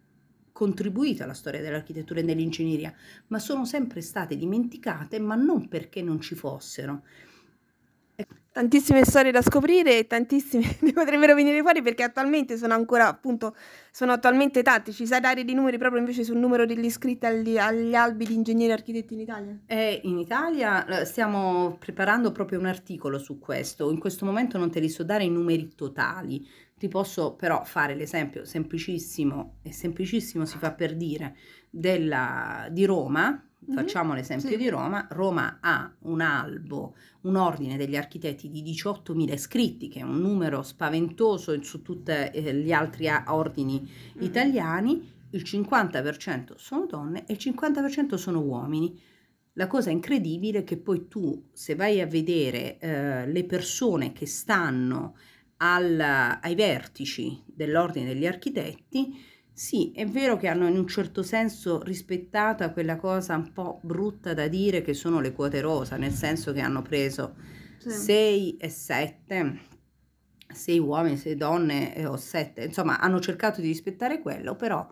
contribuito 0.52 1.24
alla 1.24 1.34
storia 1.34 1.62
dell'architettura 1.62 2.20
e 2.20 2.24
dell'ingegneria, 2.24 2.94
ma 3.28 3.40
sono 3.40 3.64
sempre 3.64 4.02
state 4.02 4.36
dimenticate, 4.36 5.20
ma 5.20 5.36
non 5.36 5.70
perché 5.70 6.02
non 6.02 6.20
ci 6.20 6.36
fossero, 6.36 7.04
tantissime 8.56 9.04
storie 9.04 9.32
da 9.32 9.42
scoprire 9.42 9.98
e 9.98 10.08
tantissime 10.08 10.78
ne 10.80 10.94
potrebbero 10.94 11.36
venire 11.36 11.60
fuori 11.60 11.82
perché 11.82 12.04
attualmente 12.04 12.56
sono 12.56 12.74
ancora 12.74 13.06
appunto 13.06 13.54
sono 13.92 14.14
attualmente 14.14 14.64
tanti 14.64 14.94
ci 14.94 15.06
sai 15.06 15.20
dare 15.20 15.44
dei 15.44 15.54
numeri 15.54 15.78
proprio 15.78 16.00
invece 16.00 16.24
sul 16.24 16.38
numero 16.38 16.66
degli 16.66 16.86
iscritti 16.86 17.26
agli, 17.26 17.58
agli 17.58 17.94
albi 17.96 18.26
di 18.26 18.34
ingegneri 18.34 18.72
architetti 18.72 19.14
in 19.14 19.20
Italia? 19.20 19.60
Eh, 19.66 20.00
in 20.06 20.18
Italia 20.20 20.86
eh, 20.86 21.04
stiamo 21.04 21.76
preparando 21.78 22.32
proprio 22.32 22.58
un 22.58 22.66
articolo 22.66 23.18
su 23.18 23.40
questo. 23.40 23.92
In 23.92 24.00
questo 24.00 24.24
momento 24.24 24.58
non 24.58 24.72
te 24.72 24.80
li 24.80 24.88
so 24.88 25.04
dare 25.04 25.26
i 25.26 25.30
numeri 25.30 25.76
totali. 25.76 26.48
Ti 26.78 26.88
posso 26.88 27.36
però 27.36 27.66
fare 27.66 27.94
l'esempio 27.94 28.46
semplicissimo 28.46 29.58
e 29.64 29.74
semplicissimo 29.74 30.46
si 30.46 30.58
fa 30.58 30.72
per 30.72 30.96
dire 30.96 31.36
della, 31.70 32.68
di 32.72 32.86
Roma 32.86 33.45
Mm-hmm. 33.66 33.78
Facciamo 33.78 34.14
l'esempio 34.14 34.50
sì. 34.50 34.58
di 34.58 34.70
Roma. 34.70 35.08
Roma 35.12 35.58
ha 35.60 35.92
un 36.02 36.22
albo, 36.22 36.96
un 37.22 37.36
ordine 37.36 37.78
degli 37.78 37.96
architetti 37.96 38.50
di 38.50 38.62
18.000 38.62 39.34
iscritti, 39.34 39.88
che 39.88 40.00
è 40.00 40.04
un 40.04 40.20
numero 40.20 40.62
spaventoso 40.62 41.62
su 41.64 41.82
tutti 41.82 42.12
eh, 42.12 42.54
gli 42.56 42.72
altri 42.72 43.08
ordini 43.28 43.82
mm-hmm. 43.82 44.26
italiani. 44.26 45.14
Il 45.32 45.42
50% 45.42 46.54
sono 46.58 46.86
donne 46.86 47.26
e 47.26 47.34
il 47.34 47.40
50% 47.42 48.16
sono 48.16 48.40
uomini. 48.40 48.98
La 49.54 49.68
cosa 49.68 49.90
incredibile 49.90 50.60
è 50.60 50.64
che 50.64 50.78
poi 50.78 51.08
tu, 51.08 51.50
se 51.52 51.76
vai 51.76 52.02
a 52.02 52.06
vedere 52.06 52.78
eh, 52.78 53.28
le 53.28 53.46
persone 53.46 54.12
che 54.12 54.26
stanno 54.26 55.16
al, 55.58 56.00
ai 56.00 56.56
vertici 56.56 57.42
dell'ordine 57.46 58.06
degli 58.06 58.28
architetti, 58.28 59.16
sì, 59.58 59.94
è 59.94 60.06
vero 60.06 60.36
che 60.36 60.50
hanno 60.50 60.68
in 60.68 60.78
un 60.78 60.86
certo 60.86 61.24
senso 61.24 61.82
rispettata 61.82 62.74
quella 62.74 62.98
cosa 62.98 63.38
un 63.38 63.54
po' 63.54 63.80
brutta 63.84 64.34
da 64.34 64.50
dire 64.50 64.82
che 64.82 64.94
sono 64.94 65.22
le 65.22 65.32
quote 65.32 65.62
rosa, 65.62 65.96
nel 65.96 66.12
senso 66.12 66.52
che 66.52 66.60
hanno 66.60 66.82
preso 66.82 67.36
6 67.78 68.58
e 68.58 68.68
7, 68.68 69.60
6 70.54 70.80
uomini, 70.80 71.16
6 71.16 71.38
donne 71.38 71.96
eh, 71.96 72.06
o 72.06 72.18
7, 72.18 72.66
insomma 72.66 73.00
hanno 73.00 73.22
cercato 73.22 73.62
di 73.62 73.68
rispettare 73.68 74.20
quello, 74.20 74.58
però 74.58 74.86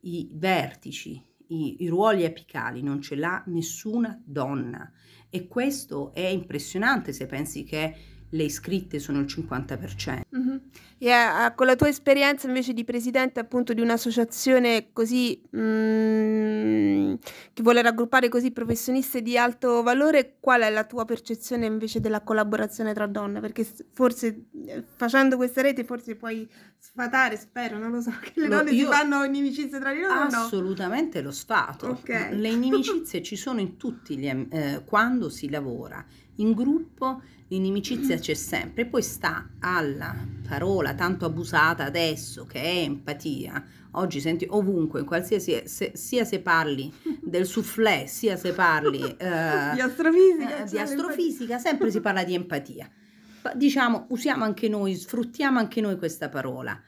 i 0.00 0.28
vertici, 0.34 1.18
i, 1.46 1.82
i 1.82 1.88
ruoli 1.88 2.26
apicali 2.26 2.82
non 2.82 3.00
ce 3.00 3.14
l'ha 3.14 3.42
nessuna 3.46 4.20
donna. 4.22 4.92
E 5.30 5.48
questo 5.48 6.12
è 6.12 6.26
impressionante 6.26 7.14
se 7.14 7.24
pensi 7.24 7.64
che 7.64 7.94
le 8.34 8.42
iscritte 8.42 8.98
sono 8.98 9.20
il 9.20 9.26
50%. 9.26 10.20
Mm-hmm. 10.36 10.56
E 10.98 11.10
a, 11.10 11.52
con 11.54 11.66
la 11.66 11.76
tua 11.76 11.88
esperienza 11.88 12.46
invece 12.46 12.72
di 12.72 12.84
presidente 12.84 13.38
appunto 13.40 13.72
di 13.72 13.80
un'associazione 13.80 14.88
così 14.92 15.40
mm, 15.56 17.14
che 17.52 17.62
vuole 17.62 17.82
raggruppare 17.82 18.28
così 18.28 18.50
professioniste 18.50 19.22
di 19.22 19.36
alto 19.36 19.82
valore, 19.82 20.36
qual 20.40 20.62
è 20.62 20.70
la 20.70 20.84
tua 20.84 21.04
percezione 21.04 21.66
invece 21.66 22.00
della 22.00 22.22
collaborazione 22.22 22.94
tra 22.94 23.06
donne? 23.06 23.40
Perché 23.40 23.66
forse 23.92 24.46
eh, 24.66 24.82
facendo 24.96 25.36
questa 25.36 25.62
rete 25.62 25.84
forse 25.84 26.14
puoi 26.16 26.48
sfatare, 26.78 27.36
spero, 27.36 27.78
non 27.78 27.90
lo 27.90 28.00
so, 28.00 28.12
che 28.20 28.32
le 28.34 28.48
donne 28.48 28.70
si 28.70 28.84
fanno 28.84 29.24
inimicizie 29.24 29.78
tra 29.78 29.92
di 29.92 30.00
loro 30.00 30.20
Assolutamente 30.20 31.20
no? 31.20 31.26
lo 31.26 31.32
sfato. 31.32 31.88
Okay. 31.88 32.36
Le 32.36 32.48
inimicizie 32.50 33.22
ci 33.22 33.36
sono 33.36 33.60
in 33.60 33.76
tutti 33.76 34.16
gli 34.16 34.26
eh, 34.26 34.82
quando 34.84 35.28
si 35.28 35.50
lavora 35.50 36.04
in 36.36 36.52
gruppo 36.52 37.22
l'inimicizia 37.48 38.18
c'è 38.18 38.34
sempre, 38.34 38.86
poi 38.86 39.02
sta 39.02 39.50
alla 39.60 40.14
parola 40.48 40.94
tanto 40.94 41.24
abusata 41.24 41.84
adesso 41.84 42.46
che 42.46 42.60
è 42.60 42.82
empatia. 42.82 43.64
Oggi 43.92 44.20
senti 44.20 44.46
ovunque, 44.50 45.00
in 45.00 45.06
qualsiasi, 45.06 45.62
se, 45.66 45.92
sia 45.94 46.24
se 46.24 46.40
parli 46.40 46.92
del 47.22 47.46
soufflé, 47.46 48.06
sia 48.06 48.36
se 48.36 48.52
parli 48.52 49.02
eh, 49.16 49.70
di 49.74 49.80
astrofisica, 49.80 50.64
eh, 50.64 50.68
di 50.68 50.78
astrofisica 50.78 51.58
sempre 51.58 51.90
si 51.90 52.00
parla 52.00 52.24
di 52.24 52.34
empatia. 52.34 52.90
Diciamo, 53.54 54.06
usiamo 54.08 54.42
anche 54.44 54.68
noi, 54.68 54.94
sfruttiamo 54.96 55.58
anche 55.58 55.80
noi 55.80 55.96
questa 55.96 56.28
parola. 56.28 56.80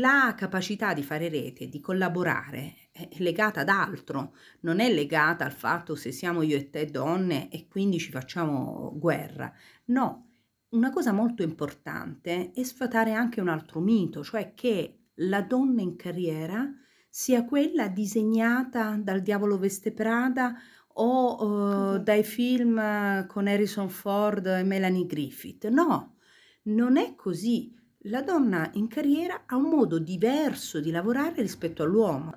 La 0.00 0.34
capacità 0.36 0.92
di 0.92 1.04
fare 1.04 1.28
rete, 1.28 1.68
di 1.68 1.78
collaborare, 1.78 2.74
è 2.92 3.08
legata 3.18 3.60
ad 3.60 3.68
altro, 3.68 4.34
non 4.60 4.78
è 4.78 4.92
legata 4.92 5.44
al 5.46 5.52
fatto 5.52 5.96
se 5.96 6.12
siamo 6.12 6.42
io 6.42 6.56
e 6.56 6.68
te 6.68 6.84
donne 6.84 7.50
e 7.50 7.66
quindi 7.66 7.98
ci 7.98 8.10
facciamo 8.10 8.92
guerra. 8.94 9.50
No, 9.86 10.28
una 10.70 10.90
cosa 10.90 11.12
molto 11.12 11.42
importante 11.42 12.52
è 12.52 12.62
sfatare 12.62 13.12
anche 13.12 13.40
un 13.40 13.48
altro 13.48 13.80
mito, 13.80 14.22
cioè 14.22 14.52
che 14.54 15.06
la 15.16 15.40
donna 15.42 15.80
in 15.80 15.96
carriera 15.96 16.70
sia 17.08 17.44
quella 17.44 17.88
disegnata 17.88 18.96
dal 18.98 19.22
diavolo 19.22 19.58
veste 19.58 19.92
Prada 19.92 20.54
o 20.94 21.94
uh, 21.94 21.98
dai 21.98 22.22
film 22.22 23.26
con 23.26 23.46
Harrison 23.46 23.88
Ford 23.88 24.46
e 24.46 24.62
Melanie 24.62 25.06
Griffith. 25.06 25.68
No, 25.68 26.16
non 26.64 26.96
è 26.96 27.14
così 27.14 27.74
la 28.06 28.22
donna 28.22 28.68
in 28.74 28.88
carriera 28.88 29.42
ha 29.46 29.56
un 29.56 29.68
modo 29.68 29.98
diverso 29.98 30.80
di 30.80 30.90
lavorare 30.90 31.42
rispetto 31.42 31.82
all'uomo. 31.82 32.34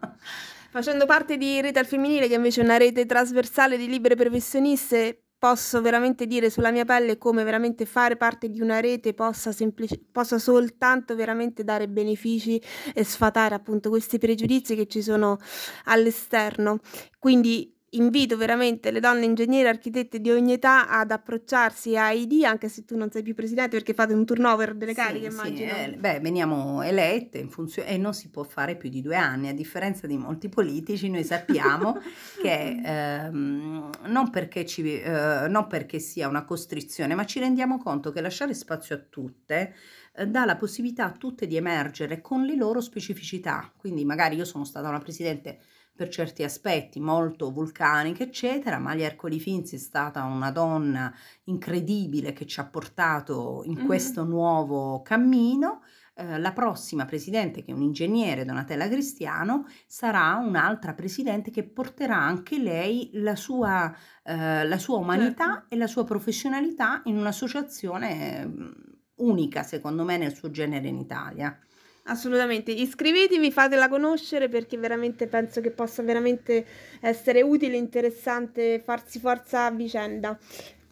Facendo 0.70 1.06
parte 1.06 1.38
di 1.38 1.62
Rete 1.62 1.80
al 1.80 1.86
Femminile, 1.86 2.28
che 2.28 2.36
invece 2.36 2.62
è 2.62 2.64
una 2.64 2.78
rete 2.78 3.06
trasversale 3.06 3.78
di 3.78 3.88
libere 3.88 4.16
professioniste, 4.16 5.26
posso 5.38 5.82
veramente 5.82 6.28
dire 6.28 6.50
sulla 6.50 6.72
mia 6.72 6.86
pelle 6.86 7.18
come 7.18 7.44
veramente 7.44 7.86
fare 7.86 8.18
parte 8.18 8.50
di 8.50 8.62
una 8.62 8.80
rete 8.80 9.14
possa, 9.14 9.52
semplici- 9.52 10.04
possa 10.12 10.38
soltanto 10.38 11.16
veramente 11.16 11.64
dare 11.64 11.88
benefici 11.88 12.62
e 12.94 13.04
sfatare 13.04 13.56
appunto 13.56 13.90
questi 13.90 14.18
pregiudizi 14.18 14.76
che 14.76 14.88
ci 14.88 15.02
sono 15.02 15.38
all'esterno. 15.86 16.80
Quindi 17.20 17.75
invito 17.96 18.38
veramente 18.38 18.92
le 18.92 19.00
donne 19.00 19.26
ingegneri, 19.26 19.68
architette 19.68 20.20
di 20.20 20.30
ogni 20.30 20.54
età 20.54 20.88
ad 20.90 21.12
approcciarsi 21.12 21.98
a 21.98 22.12
ID, 22.12 22.44
anche 22.44 22.70
se 22.70 22.86
tu 22.86 22.96
non 22.96 23.10
sei 23.12 23.24
più 23.24 23.34
presidente, 23.34 23.78
perché 23.78 23.94
fate 23.94 24.14
un 24.14 24.26
turnover 24.26 24.74
delle 24.76 24.94
cariche, 24.94 25.30
sì, 25.30 25.36
immagino. 25.36 25.74
Sì, 25.74 25.80
eh, 25.80 25.96
beh, 25.98 26.20
veniamo 26.20 26.82
elette 26.82 27.38
in 27.38 27.50
funzione 27.50 27.90
e 27.90 27.98
non 27.98 28.14
si 28.14 28.30
può 28.30 28.44
fare 28.44 28.76
più 28.76 28.90
di 28.90 29.02
due 29.02 29.16
anni, 29.16 29.50
a 29.50 29.54
differenza 29.54 30.08
di 30.08 30.18
molti 30.18 30.50
politici, 30.50 31.10
noi 31.10 31.24
sappiamo 31.24 32.00
che 32.42 32.82
ehm, 32.84 33.90
non, 34.06 34.30
perché 34.30 34.66
ci, 34.66 35.02
eh, 35.02 35.48
non 35.48 35.68
perché 35.68 36.00
sia 36.00 36.28
una 36.28 36.46
costrizione, 36.46 37.16
ma 37.16 37.26
ci 37.26 37.40
rendiamo 37.40 37.78
conto 37.78 38.12
che 38.12 38.22
lasciare 38.22 38.54
spazio 38.54 38.96
a 38.96 39.00
tutte 39.10 39.74
eh, 40.16 40.28
dà 40.28 40.46
la 40.46 40.56
possibilità 40.56 41.06
a 41.06 41.12
tutte 41.12 41.46
di 41.48 41.56
emergere 41.56 42.22
con 42.22 42.44
le 42.44 42.56
loro 42.56 42.82
specificità. 42.82 43.72
Quindi 43.76 44.06
magari 44.06 44.36
io 44.36 44.46
sono 44.46 44.64
stata 44.64 44.88
una 44.88 45.00
presidente 45.00 45.60
per 45.96 46.10
certi 46.10 46.44
aspetti 46.44 47.00
molto 47.00 47.52
vulcanica, 47.52 48.24
eccetera, 48.24 48.78
ma 48.80 48.96
Ercoli 48.96 49.40
Finzi 49.40 49.76
è 49.76 49.80
stata 49.80 50.24
una 50.24 50.52
donna 50.52 51.14
incredibile 51.46 52.34
che 52.34 52.46
ci 52.46 52.60
ha 52.60 52.66
portato 52.66 53.62
in 53.66 53.76
mm-hmm. 53.76 53.86
questo 53.86 54.26
nuovo 54.26 55.02
cammino. 55.02 55.84
Eh, 56.18 56.38
la 56.38 56.52
prossima 56.52 57.06
presidente, 57.06 57.64
che 57.64 57.72
è 57.72 57.74
un 57.74 57.82
ingegnere, 57.82 58.44
Donatella 58.44 58.90
Cristiano, 58.90 59.68
sarà 59.88 60.36
un'altra 60.36 60.94
presidente 60.94 61.50
che 61.50 61.64
porterà 61.64 62.18
anche 62.18 62.58
lei 62.58 63.12
la 63.14 63.36
sua, 63.36 63.94
eh, 64.24 64.66
la 64.68 64.78
sua 64.78 64.98
umanità 64.98 65.54
certo. 65.54 65.66
e 65.70 65.78
la 65.78 65.88
sua 65.88 66.04
professionalità 66.04 67.02
in 67.06 67.18
un'associazione 67.18 68.46
mm, 68.46 68.72
unica, 69.16 69.64
secondo 69.64 70.04
me, 70.04 70.18
nel 70.18 70.36
suo 70.36 70.52
genere 70.52 70.90
in 70.90 70.98
Italia. 70.98 71.58
Assolutamente, 72.08 72.72
iscrivetevi, 72.72 73.52
fatela 73.52 73.88
conoscere 73.90 74.48
perché 74.48 74.78
veramente 74.78 75.26
penso 75.28 75.60
che 75.60 75.72
possa 75.72 76.04
veramente 76.04 76.64
essere 77.02 77.42
utile 77.42 77.78
interessante 77.78 78.80
farsi 78.80 79.20
forza 79.20 79.66
a 79.66 79.72
vicenda. 79.72 80.38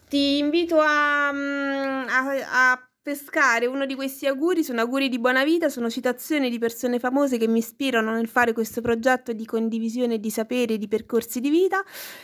Ti 0.09 0.39
invito 0.39 0.79
a, 0.79 1.31
mm, 1.31 2.07
a, 2.07 2.71
a 2.71 2.89
pescare 2.99 3.67
uno 3.67 3.85
di 3.85 3.93
questi 3.93 4.25
auguri, 4.25 4.63
sono 4.63 4.81
auguri 4.81 5.07
di 5.07 5.19
buona 5.19 5.43
vita, 5.43 5.69
sono 5.69 5.87
citazioni 5.87 6.49
di 6.49 6.57
persone 6.57 6.97
famose 6.97 7.37
che 7.37 7.47
mi 7.47 7.59
ispirano 7.59 8.11
nel 8.13 8.27
fare 8.27 8.53
questo 8.53 8.81
progetto 8.81 9.33
di 9.33 9.45
condivisione 9.45 10.19
di 10.19 10.31
saperi 10.31 10.75
e 10.75 10.77
di 10.79 10.87
percorsi 10.87 11.39
di 11.39 11.51
vita 11.51 11.83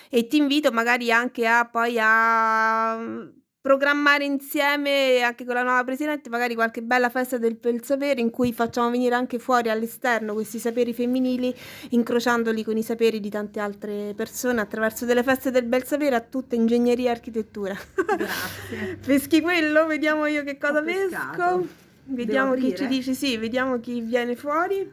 e 0.09 0.25
ti 0.25 0.37
invito 0.37 0.71
magari 0.71 1.11
anche 1.11 1.45
a 1.45 1.67
poi 1.69 1.97
a 1.99 3.29
programmare 3.61 4.23
insieme 4.23 5.21
anche 5.21 5.43
con 5.43 5.53
la 5.53 5.63
nuova 5.63 5.83
presidente 5.83 6.29
magari 6.29 6.55
qualche 6.55 6.81
bella 6.81 7.09
festa 7.09 7.37
del 7.37 7.55
bel 7.55 7.83
sapere 7.83 8.21
in 8.21 8.29
cui 8.29 8.53
facciamo 8.53 8.89
venire 8.89 9.15
anche 9.15 9.37
fuori 9.37 9.69
all'esterno 9.69 10.33
questi 10.33 10.59
saperi 10.59 10.93
femminili 10.93 11.53
incrociandoli 11.89 12.63
con 12.63 12.77
i 12.77 12.83
saperi 12.83 13.19
di 13.19 13.29
tante 13.29 13.59
altre 13.59 14.13
persone 14.15 14.61
attraverso 14.61 15.05
delle 15.05 15.23
feste 15.23 15.51
del 15.51 15.65
bel 15.65 15.83
sapere 15.83 16.15
a 16.15 16.21
tutta 16.21 16.55
ingegneria 16.55 17.09
e 17.09 17.11
architettura. 17.11 17.77
Grazie. 17.95 18.97
Peschi 19.05 19.41
quello, 19.41 19.85
vediamo 19.85 20.25
io 20.25 20.43
che 20.43 20.57
cosa 20.57 20.81
pesco. 20.81 21.67
Vediamo 22.05 22.55
chi 22.55 22.75
ci 22.75 22.87
dice 22.87 23.13
sì, 23.13 23.37
vediamo 23.37 23.79
chi 23.79 24.01
viene 24.01 24.35
fuori. 24.35 24.91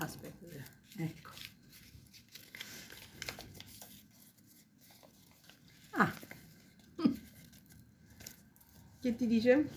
Aspetta. 0.00 0.37
Che 9.08 9.16
ti 9.16 9.26
dice? 9.26 9.68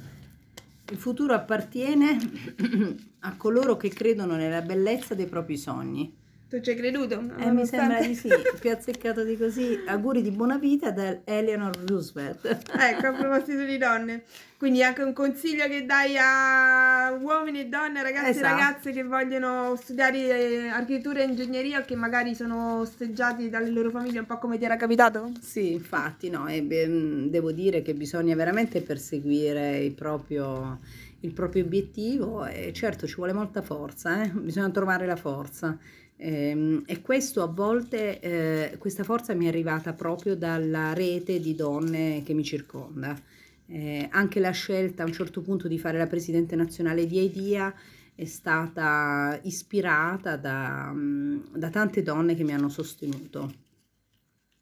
Il 0.90 0.98
futuro 0.98 1.34
appartiene 1.34 2.18
a 3.20 3.36
coloro 3.38 3.78
che 3.78 3.90
credono 3.90 4.36
nella 4.36 4.62
bellezza 4.62 5.16
dei 5.16 5.28
propri 5.28 5.58
sogni. 5.58 6.14
Tu 6.52 6.60
ci 6.60 6.72
hai 6.72 6.76
creduto? 6.76 7.24
Eh, 7.38 7.50
mi 7.50 7.66
sembra 7.66 8.02
di 8.02 8.14
sì, 8.14 8.28
più 8.60 8.72
azzeccato 8.72 9.24
di 9.24 9.38
così. 9.38 9.84
Auguri 9.88 10.22
di 10.22 10.32
buona 10.32 10.58
vita 10.58 10.92
da 10.92 11.20
Eleanor 11.24 11.74
Roosevelt. 11.88 12.46
ecco, 12.78 13.08
a 13.08 13.12
proposito 13.14 13.64
di 13.64 13.78
donne. 13.78 14.24
Quindi 14.58 14.84
anche 14.84 15.02
un 15.02 15.14
consiglio 15.14 15.66
che 15.68 15.86
dai 15.86 16.18
a 16.20 17.18
uomini 17.22 17.62
e 17.62 17.66
donne, 17.68 18.04
ragazzi 18.04 18.32
esatto. 18.32 18.46
e 18.46 18.50
ragazze 18.50 18.92
che 18.92 19.04
vogliono 19.04 19.78
studiare 19.78 20.18
eh, 20.18 20.68
architettura 20.68 21.22
e 21.22 21.24
ingegneria 21.24 21.80
o 21.80 21.86
che 21.86 21.96
magari 21.96 22.36
sono 22.36 22.82
osteggiati 22.82 23.50
dalle 23.50 23.70
loro 23.70 23.90
famiglie, 23.90 24.20
un 24.20 24.26
po' 24.26 24.38
come 24.38 24.58
ti 24.58 24.66
era 24.66 24.76
capitato? 24.76 25.32
Sì, 25.40 25.72
infatti, 25.72 26.30
no, 26.30 26.48
e 26.48 26.62
beh, 26.62 27.30
devo 27.30 27.54
dire 27.54 27.82
che 27.82 27.94
bisogna 27.94 28.36
veramente 28.36 28.82
perseguire 28.82 29.78
il 29.78 29.94
proprio 29.94 30.80
il 31.22 31.34
proprio 31.34 31.64
obiettivo 31.64 32.46
e 32.46 32.72
certo 32.74 33.08
ci 33.08 33.16
vuole 33.16 33.34
molta 33.34 33.62
forza, 33.62 34.24
eh? 34.24 34.30
bisogna 34.38 34.70
trovare 34.70 35.06
la 35.06 35.16
forza 35.16 35.78
Ehm, 36.24 36.84
e 36.86 37.02
questo 37.02 37.42
a 37.42 37.48
volte, 37.48 38.20
eh, 38.20 38.78
questa 38.78 39.04
forza 39.04 39.34
mi 39.34 39.46
è 39.46 39.48
arrivata 39.48 39.94
proprio 39.94 40.36
dalla 40.36 40.94
rete 40.94 41.40
di 41.40 41.56
donne 41.56 42.22
che 42.24 42.34
mi 42.34 42.44
circonda. 42.44 43.20
Eh, 43.66 44.08
anche 44.12 44.40
la 44.40 44.52
scelta 44.52 45.02
a 45.02 45.08
un 45.08 45.14
certo 45.14 45.42
punto 45.42 45.68
di 45.68 45.80
fare 45.80 45.98
la 45.98 46.06
presidente 46.06 46.56
nazionale 46.56 47.08
di 47.08 47.18
EIDIA 47.18 47.74
è 48.14 48.26
stata 48.26 49.40
ispirata 49.44 50.36
da, 50.36 50.92
mm, 50.94 51.56
da 51.56 51.70
tante 51.72 52.04
donne 52.04 52.36
che 52.36 52.44
mi 52.44 52.54
hanno 52.54 52.70
sostenuto. 52.70 53.52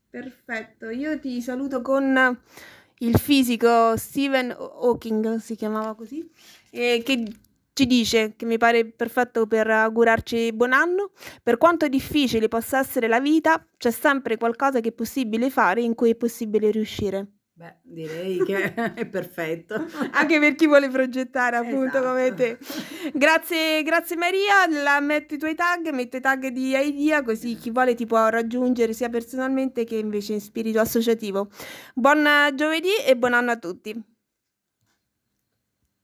Perfetto, 0.10 0.90
io 0.90 1.20
ti 1.20 1.42
saluto 1.42 1.82
con 1.82 2.40
il 3.00 3.18
fisico 3.18 3.96
Stephen 3.98 4.52
Hawking, 4.52 5.38
si 5.38 5.56
chiamava 5.56 5.94
così, 5.96 6.30
che 6.70 7.26
ci 7.74 7.86
dice 7.86 8.34
che 8.36 8.46
mi 8.46 8.58
pare 8.58 8.86
perfetto 8.86 9.48
per 9.48 9.70
augurarci 9.70 10.52
buon 10.54 10.74
anno. 10.74 11.12
Per 11.42 11.58
quanto 11.58 11.88
difficile 11.88 12.48
possa 12.50 12.80
essere 12.80 13.08
la 13.08 13.20
vita, 13.22 13.66
c'è 13.78 13.92
sempre 13.92 14.38
qualcosa 14.38 14.82
che 14.82 14.90
è 14.90 14.92
possibile 14.92 15.50
fare 15.50 15.82
in 15.82 15.96
cui 15.96 16.10
è 16.12 16.16
possibile 16.16 16.72
riuscire. 16.72 17.39
Beh, 17.60 17.76
direi 17.82 18.38
che 18.46 18.74
è 18.96 19.06
perfetto. 19.06 19.86
Anche 20.12 20.40
per 20.40 20.56
chi 20.56 20.66
vuole 20.66 20.88
progettare, 20.88 21.58
appunto, 21.58 21.98
esatto. 21.98 22.06
come 22.06 22.34
te. 22.34 22.58
Grazie, 23.14 23.84
grazie 23.84 24.16
Maria, 24.16 24.66
la, 24.82 25.02
metti 25.02 25.34
i 25.34 25.38
tuoi 25.38 25.56
tag, 25.56 25.90
metto 25.90 26.16
i 26.16 26.22
tag 26.22 26.48
di 26.48 26.74
Idea, 26.74 27.22
così 27.22 27.56
chi 27.56 27.72
vuole 27.72 27.96
ti 27.96 28.06
può 28.06 28.30
raggiungere 28.30 28.94
sia 28.94 29.10
personalmente 29.10 29.84
che 29.84 29.98
invece 29.98 30.32
in 30.32 30.40
spirito 30.40 30.80
associativo. 30.80 31.50
Buon 31.94 32.26
giovedì 32.56 32.96
e 33.06 33.18
buon 33.18 33.34
anno 33.34 33.52
a 33.52 33.58
tutti. 33.58 34.19